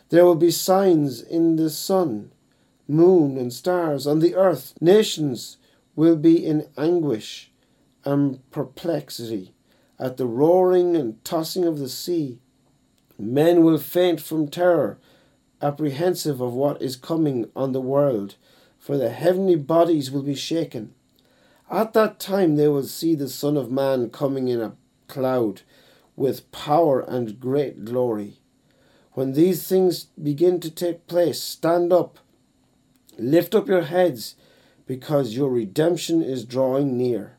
There 0.09 0.25
will 0.25 0.35
be 0.35 0.51
signs 0.51 1.21
in 1.21 1.55
the 1.55 1.69
sun, 1.69 2.31
moon, 2.87 3.37
and 3.37 3.51
stars 3.51 4.05
on 4.05 4.19
the 4.19 4.35
earth. 4.35 4.73
Nations 4.79 5.57
will 5.95 6.15
be 6.15 6.45
in 6.45 6.67
anguish 6.77 7.51
and 8.03 8.39
perplexity 8.51 9.53
at 9.97 10.17
the 10.17 10.25
roaring 10.25 10.95
and 10.95 11.23
tossing 11.23 11.65
of 11.65 11.79
the 11.79 11.89
sea. 11.89 12.39
Men 13.17 13.63
will 13.63 13.77
faint 13.77 14.19
from 14.21 14.49
terror, 14.49 14.99
apprehensive 15.61 16.41
of 16.41 16.53
what 16.53 16.81
is 16.81 16.95
coming 16.95 17.49
on 17.55 17.71
the 17.71 17.81
world, 17.81 18.35
for 18.77 18.97
the 18.97 19.09
heavenly 19.09 19.55
bodies 19.55 20.11
will 20.11 20.21
be 20.21 20.35
shaken. 20.35 20.93
At 21.69 21.93
that 21.93 22.19
time 22.19 22.55
they 22.55 22.67
will 22.67 22.83
see 22.83 23.15
the 23.15 23.29
Son 23.29 23.57
of 23.57 23.71
Man 23.71 24.09
coming 24.09 24.47
in 24.47 24.61
a 24.61 24.75
cloud 25.07 25.61
with 26.15 26.51
power 26.51 27.01
and 27.01 27.39
great 27.39 27.85
glory. 27.85 28.39
When 29.13 29.33
these 29.33 29.67
things 29.67 30.05
begin 30.21 30.59
to 30.59 30.69
take 30.69 31.07
place, 31.07 31.41
stand 31.41 31.91
up, 31.91 32.19
lift 33.17 33.55
up 33.55 33.67
your 33.67 33.83
heads, 33.83 34.35
because 34.85 35.35
your 35.35 35.49
redemption 35.49 36.21
is 36.21 36.45
drawing 36.45 36.97
near. 36.97 37.37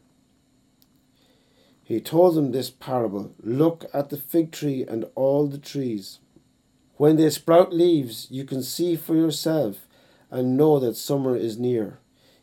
He 1.85 2.01
told 2.01 2.35
them 2.35 2.51
this 2.51 2.71
parable 2.71 3.33
Look 3.41 3.85
at 3.95 4.11
the 4.11 4.17
fig 4.17 4.51
tree 4.51 4.85
and 4.87 5.05
all 5.15 5.47
the 5.47 5.59
trees. 5.59 6.19
When 6.97 7.17
they 7.17 7.31
sprout 7.31 7.73
leaves, 7.73 8.27
you 8.31 8.45
can 8.45 8.63
see 8.63 8.97
for 8.97 9.15
yourself 9.15 9.87
and 10.31 10.57
know 10.57 10.81
that 10.81 10.97
summer 10.97 11.37
is 11.37 11.59
near. 11.59 12.01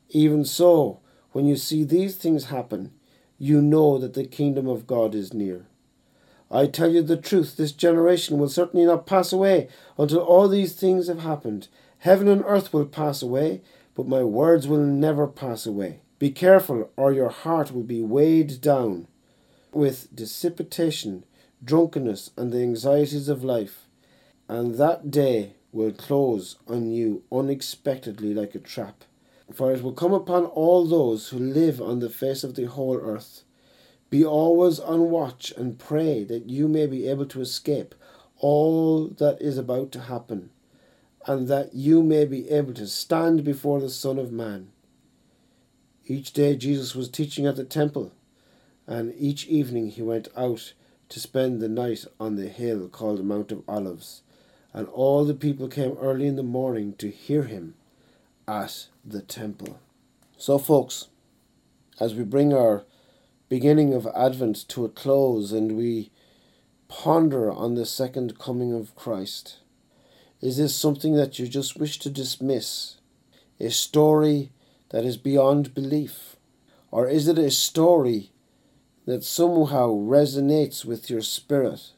Even 0.09 0.45
so, 0.45 0.99
when 1.33 1.45
you 1.45 1.55
see 1.55 1.83
these 1.83 2.15
things 2.15 2.45
happen, 2.45 2.91
you 3.37 3.61
know 3.61 3.97
that 3.97 4.13
the 4.13 4.25
kingdom 4.25 4.67
of 4.67 4.87
God 4.87 5.13
is 5.13 5.33
near. 5.33 5.65
I 6.49 6.67
tell 6.67 6.91
you 6.91 7.01
the 7.01 7.17
truth, 7.17 7.57
this 7.57 7.71
generation 7.71 8.37
will 8.37 8.47
certainly 8.47 8.85
not 8.85 9.07
pass 9.07 9.33
away 9.33 9.67
until 9.97 10.19
all 10.19 10.47
these 10.47 10.73
things 10.73 11.07
have 11.07 11.21
happened. 11.21 11.67
Heaven 11.99 12.27
and 12.27 12.43
earth 12.45 12.71
will 12.71 12.85
pass 12.85 13.21
away, 13.21 13.61
but 13.95 14.07
my 14.07 14.23
words 14.23 14.67
will 14.67 14.85
never 14.85 15.27
pass 15.27 15.65
away. 15.65 15.99
Be 16.19 16.29
careful, 16.29 16.91
or 16.95 17.11
your 17.11 17.29
heart 17.29 17.71
will 17.71 17.83
be 17.83 18.01
weighed 18.01 18.61
down 18.61 19.07
with 19.73 20.15
dissipation, 20.15 21.25
drunkenness, 21.63 22.29
and 22.37 22.51
the 22.51 22.61
anxieties 22.61 23.27
of 23.27 23.43
life, 23.43 23.87
and 24.47 24.75
that 24.75 25.09
day 25.09 25.55
will 25.71 25.91
close 25.91 26.57
on 26.67 26.91
you 26.91 27.23
unexpectedly 27.31 28.33
like 28.35 28.53
a 28.53 28.59
trap. 28.59 29.03
For 29.53 29.71
it 29.71 29.83
will 29.83 29.93
come 29.93 30.13
upon 30.13 30.45
all 30.45 30.85
those 30.85 31.29
who 31.29 31.37
live 31.37 31.81
on 31.81 31.99
the 31.99 32.09
face 32.09 32.43
of 32.43 32.55
the 32.55 32.65
whole 32.65 32.97
earth. 32.97 33.43
Be 34.09 34.25
always 34.25 34.79
on 34.79 35.09
watch 35.09 35.53
and 35.55 35.79
pray 35.79 36.23
that 36.23 36.49
you 36.49 36.67
may 36.67 36.87
be 36.87 37.07
able 37.07 37.25
to 37.27 37.41
escape 37.41 37.95
all 38.37 39.07
that 39.07 39.41
is 39.41 39.57
about 39.57 39.91
to 39.93 40.01
happen, 40.01 40.49
and 41.25 41.47
that 41.47 41.73
you 41.73 42.03
may 42.03 42.25
be 42.25 42.49
able 42.49 42.73
to 42.73 42.87
stand 42.87 43.43
before 43.43 43.79
the 43.79 43.89
Son 43.89 44.19
of 44.19 44.31
Man. 44.31 44.71
Each 46.05 46.33
day 46.33 46.55
Jesus 46.55 46.93
was 46.95 47.07
teaching 47.07 47.45
at 47.45 47.55
the 47.55 47.63
temple 47.63 48.11
and 48.87 49.13
each 49.17 49.45
evening 49.47 49.89
he 49.89 50.01
went 50.01 50.27
out 50.35 50.73
to 51.09 51.19
spend 51.19 51.61
the 51.61 51.69
night 51.69 52.05
on 52.19 52.35
the 52.35 52.49
hill 52.49 52.87
called 52.87 53.19
the 53.19 53.23
Mount 53.23 53.51
of 53.51 53.63
Olives, 53.67 54.23
and 54.73 54.87
all 54.87 55.23
the 55.23 55.33
people 55.33 55.67
came 55.67 55.97
early 55.99 56.27
in 56.27 56.35
the 56.35 56.43
morning 56.43 56.93
to 56.97 57.09
hear 57.09 57.43
him 57.43 57.75
at 58.47 58.87
the 59.05 59.21
temple. 59.21 59.79
So, 60.37 60.57
folks, 60.57 61.07
as 61.99 62.15
we 62.15 62.23
bring 62.23 62.53
our 62.53 62.83
beginning 63.49 63.93
of 63.93 64.07
Advent 64.15 64.67
to 64.69 64.85
a 64.85 64.89
close 64.89 65.51
and 65.51 65.77
we 65.77 66.11
ponder 66.87 67.51
on 67.51 67.75
the 67.75 67.85
second 67.85 68.39
coming 68.39 68.73
of 68.73 68.95
Christ, 68.95 69.57
is 70.41 70.57
this 70.57 70.75
something 70.75 71.15
that 71.15 71.39
you 71.39 71.47
just 71.47 71.77
wish 71.77 71.99
to 71.99 72.09
dismiss? 72.09 72.97
A 73.59 73.69
story 73.69 74.51
that 74.89 75.05
is 75.05 75.17
beyond 75.17 75.73
belief? 75.73 76.35
Or 76.91 77.07
is 77.07 77.27
it 77.27 77.37
a 77.37 77.49
story 77.49 78.33
that 79.05 79.23
somehow 79.23 79.89
resonates 79.89 80.85
with 80.85 81.09
your 81.09 81.21
spirit, 81.21 81.91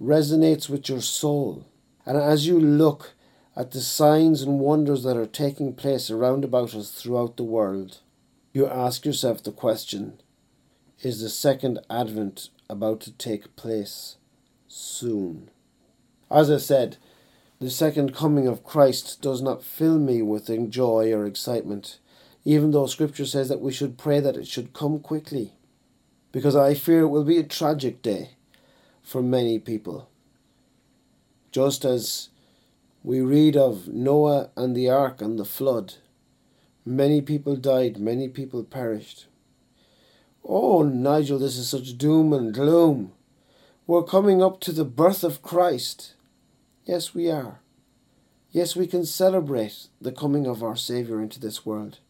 resonates 0.00 0.68
with 0.68 0.88
your 0.88 1.00
soul. 1.00 1.66
And 2.06 2.16
as 2.16 2.46
you 2.46 2.58
look 2.60 3.14
at 3.58 3.72
the 3.72 3.80
signs 3.80 4.42
and 4.42 4.60
wonders 4.60 5.02
that 5.02 5.16
are 5.16 5.26
taking 5.26 5.74
place 5.74 6.10
around 6.10 6.44
about 6.44 6.76
us 6.76 6.92
throughout 6.92 7.36
the 7.36 7.42
world, 7.42 7.98
you 8.52 8.64
ask 8.68 9.04
yourself 9.04 9.42
the 9.42 9.50
question 9.50 10.20
Is 11.02 11.20
the 11.20 11.28
second 11.28 11.80
advent 11.90 12.50
about 12.70 13.00
to 13.00 13.12
take 13.12 13.56
place 13.56 14.16
soon? 14.68 15.50
As 16.30 16.52
I 16.52 16.58
said, 16.58 16.98
the 17.58 17.68
second 17.68 18.14
coming 18.14 18.46
of 18.46 18.62
Christ 18.62 19.20
does 19.20 19.42
not 19.42 19.64
fill 19.64 19.98
me 19.98 20.22
with 20.22 20.70
joy 20.70 21.12
or 21.12 21.26
excitement, 21.26 21.98
even 22.44 22.70
though 22.70 22.86
Scripture 22.86 23.26
says 23.26 23.48
that 23.48 23.60
we 23.60 23.72
should 23.72 23.98
pray 23.98 24.20
that 24.20 24.36
it 24.36 24.46
should 24.46 24.72
come 24.72 25.00
quickly 25.00 25.54
because 26.30 26.54
I 26.54 26.74
fear 26.74 27.00
it 27.00 27.08
will 27.08 27.24
be 27.24 27.38
a 27.38 27.42
tragic 27.42 28.02
day 28.02 28.36
for 29.02 29.20
many 29.20 29.58
people. 29.58 30.08
Just 31.50 31.84
as 31.84 32.28
we 33.08 33.22
read 33.22 33.56
of 33.56 33.88
Noah 33.88 34.50
and 34.54 34.76
the 34.76 34.90
ark 34.90 35.22
and 35.22 35.38
the 35.38 35.44
flood, 35.46 35.94
many 36.84 37.22
people 37.22 37.56
died, 37.56 37.96
many 37.96 38.28
people 38.28 38.62
perished. 38.62 39.28
Oh, 40.44 40.82
Nigel, 40.82 41.38
this 41.38 41.56
is 41.56 41.70
such 41.70 41.96
doom 41.96 42.34
and 42.34 42.52
gloom. 42.52 43.12
We're 43.86 44.02
coming 44.02 44.42
up 44.42 44.60
to 44.60 44.72
the 44.72 44.84
birth 44.84 45.24
of 45.24 45.40
Christ. 45.40 46.16
Yes, 46.84 47.14
we 47.14 47.30
are. 47.30 47.60
Yes, 48.50 48.76
we 48.76 48.86
can 48.86 49.06
celebrate 49.06 49.86
the 49.98 50.12
coming 50.12 50.46
of 50.46 50.62
our 50.62 50.76
Saviour 50.76 51.22
into 51.22 51.40
this 51.40 51.64
world. 51.64 52.00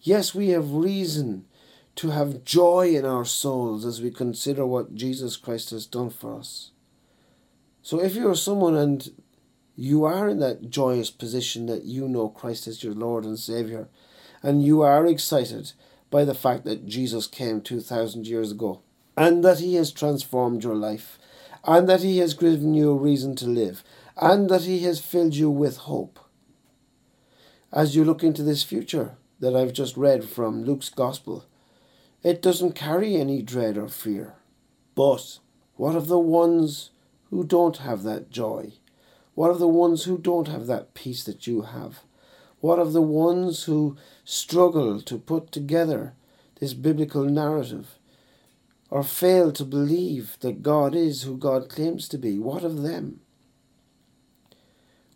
Yes, 0.00 0.34
we 0.34 0.48
have 0.48 0.72
reason 0.72 1.44
to 1.94 2.10
have 2.10 2.44
joy 2.44 2.96
in 2.96 3.04
our 3.04 3.24
souls 3.24 3.84
as 3.84 4.02
we 4.02 4.10
consider 4.10 4.66
what 4.66 4.96
Jesus 4.96 5.36
Christ 5.36 5.70
has 5.70 5.86
done 5.86 6.10
for 6.10 6.36
us. 6.36 6.72
So 7.80 8.00
if 8.00 8.16
you're 8.16 8.34
someone 8.34 8.74
and 8.74 9.08
you 9.74 10.04
are 10.04 10.28
in 10.28 10.38
that 10.40 10.70
joyous 10.70 11.10
position 11.10 11.66
that 11.66 11.84
you 11.84 12.08
know 12.08 12.28
Christ 12.28 12.66
as 12.66 12.84
your 12.84 12.94
Lord 12.94 13.24
and 13.24 13.38
Saviour, 13.38 13.88
and 14.42 14.62
you 14.62 14.82
are 14.82 15.06
excited 15.06 15.72
by 16.10 16.24
the 16.24 16.34
fact 16.34 16.64
that 16.64 16.86
Jesus 16.86 17.26
came 17.26 17.60
2,000 17.60 18.26
years 18.26 18.52
ago, 18.52 18.82
and 19.16 19.44
that 19.44 19.60
He 19.60 19.76
has 19.76 19.90
transformed 19.92 20.62
your 20.62 20.74
life, 20.74 21.18
and 21.64 21.88
that 21.88 22.02
He 22.02 22.18
has 22.18 22.34
given 22.34 22.74
you 22.74 22.90
a 22.90 22.96
reason 22.96 23.34
to 23.36 23.46
live, 23.46 23.82
and 24.16 24.50
that 24.50 24.62
He 24.62 24.80
has 24.80 25.00
filled 25.00 25.34
you 25.34 25.50
with 25.50 25.78
hope. 25.78 26.18
As 27.72 27.96
you 27.96 28.04
look 28.04 28.22
into 28.22 28.42
this 28.42 28.62
future 28.62 29.16
that 29.40 29.56
I've 29.56 29.72
just 29.72 29.96
read 29.96 30.24
from 30.24 30.64
Luke's 30.64 30.90
Gospel, 30.90 31.46
It 32.22 32.40
doesn't 32.40 32.74
carry 32.74 33.16
any 33.16 33.42
dread 33.42 33.76
or 33.76 33.88
fear. 33.88 34.34
But 34.94 35.38
what 35.76 35.96
of 35.96 36.06
the 36.06 36.18
ones 36.18 36.90
who 37.30 37.42
don't 37.44 37.78
have 37.78 38.04
that 38.04 38.30
joy? 38.30 38.74
What 39.34 39.50
of 39.50 39.58
the 39.58 39.68
ones 39.68 40.04
who 40.04 40.18
don't 40.18 40.48
have 40.48 40.66
that 40.66 40.94
peace 40.94 41.24
that 41.24 41.46
you 41.46 41.62
have? 41.62 42.00
What 42.60 42.78
of 42.78 42.92
the 42.92 43.02
ones 43.02 43.64
who 43.64 43.96
struggle 44.24 45.00
to 45.00 45.18
put 45.18 45.50
together 45.50 46.14
this 46.60 46.74
biblical 46.74 47.24
narrative 47.24 47.98
or 48.90 49.02
fail 49.02 49.50
to 49.52 49.64
believe 49.64 50.36
that 50.40 50.62
God 50.62 50.94
is 50.94 51.22
who 51.22 51.36
God 51.36 51.68
claims 51.68 52.08
to 52.08 52.18
be? 52.18 52.38
What 52.38 52.62
of 52.62 52.82
them? 52.82 53.20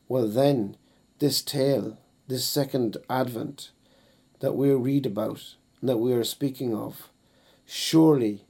Well, 0.09 0.29
then, 0.29 0.76
this 1.18 1.42
tale, 1.42 1.98
this 2.26 2.44
second 2.48 2.96
advent 3.11 3.70
that 4.40 4.55
we 4.55 4.70
read 4.70 5.05
about, 5.05 5.57
that 5.83 5.98
we 5.98 6.12
are 6.14 6.24
speaking 6.24 6.74
of, 6.74 7.11
surely 7.66 8.44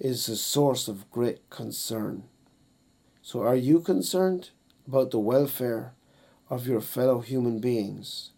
is 0.00 0.28
a 0.28 0.36
source 0.36 0.88
of 0.88 1.10
great 1.10 1.48
concern. 1.50 2.24
So, 3.22 3.42
are 3.42 3.56
you 3.56 3.80
concerned 3.80 4.50
about 4.86 5.10
the 5.10 5.18
welfare 5.18 5.92
of 6.48 6.66
your 6.66 6.80
fellow 6.80 7.20
human 7.20 7.58
beings 7.58 8.30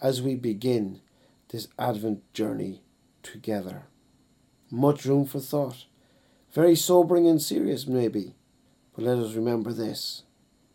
as 0.00 0.20
we 0.20 0.34
begin 0.34 1.00
this 1.48 1.68
Advent 1.78 2.22
journey 2.34 2.82
together? 3.22 3.84
Much 4.70 5.04
room 5.04 5.24
for 5.24 5.40
thought. 5.40 5.86
Very 6.52 6.76
sobering 6.76 7.26
and 7.26 7.40
serious, 7.40 7.86
maybe. 7.86 8.34
But 8.94 9.04
let 9.04 9.18
us 9.18 9.34
remember 9.34 9.72
this. 9.72 10.22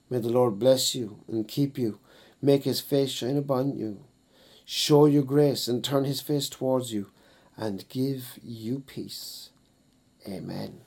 May 0.10 0.20
the 0.20 0.30
Lord 0.30 0.60
bless 0.60 0.96
you 0.96 1.20
and 1.28 1.48
keep 1.48 1.78
you, 1.78 2.00
make 2.42 2.64
his 2.64 2.82
face 2.82 3.12
shine 3.12 3.38
upon 3.38 3.78
you, 3.78 4.04
show 4.66 5.06
you 5.06 5.24
grace 5.24 5.68
and 5.68 5.84
turn 5.84 6.06
his 6.06 6.22
face 6.22 6.50
towards 6.50 6.92
you, 6.92 7.12
and 7.56 7.88
give 7.90 8.40
you 8.42 8.80
peace. 8.80 9.52
Amen. 10.28 10.82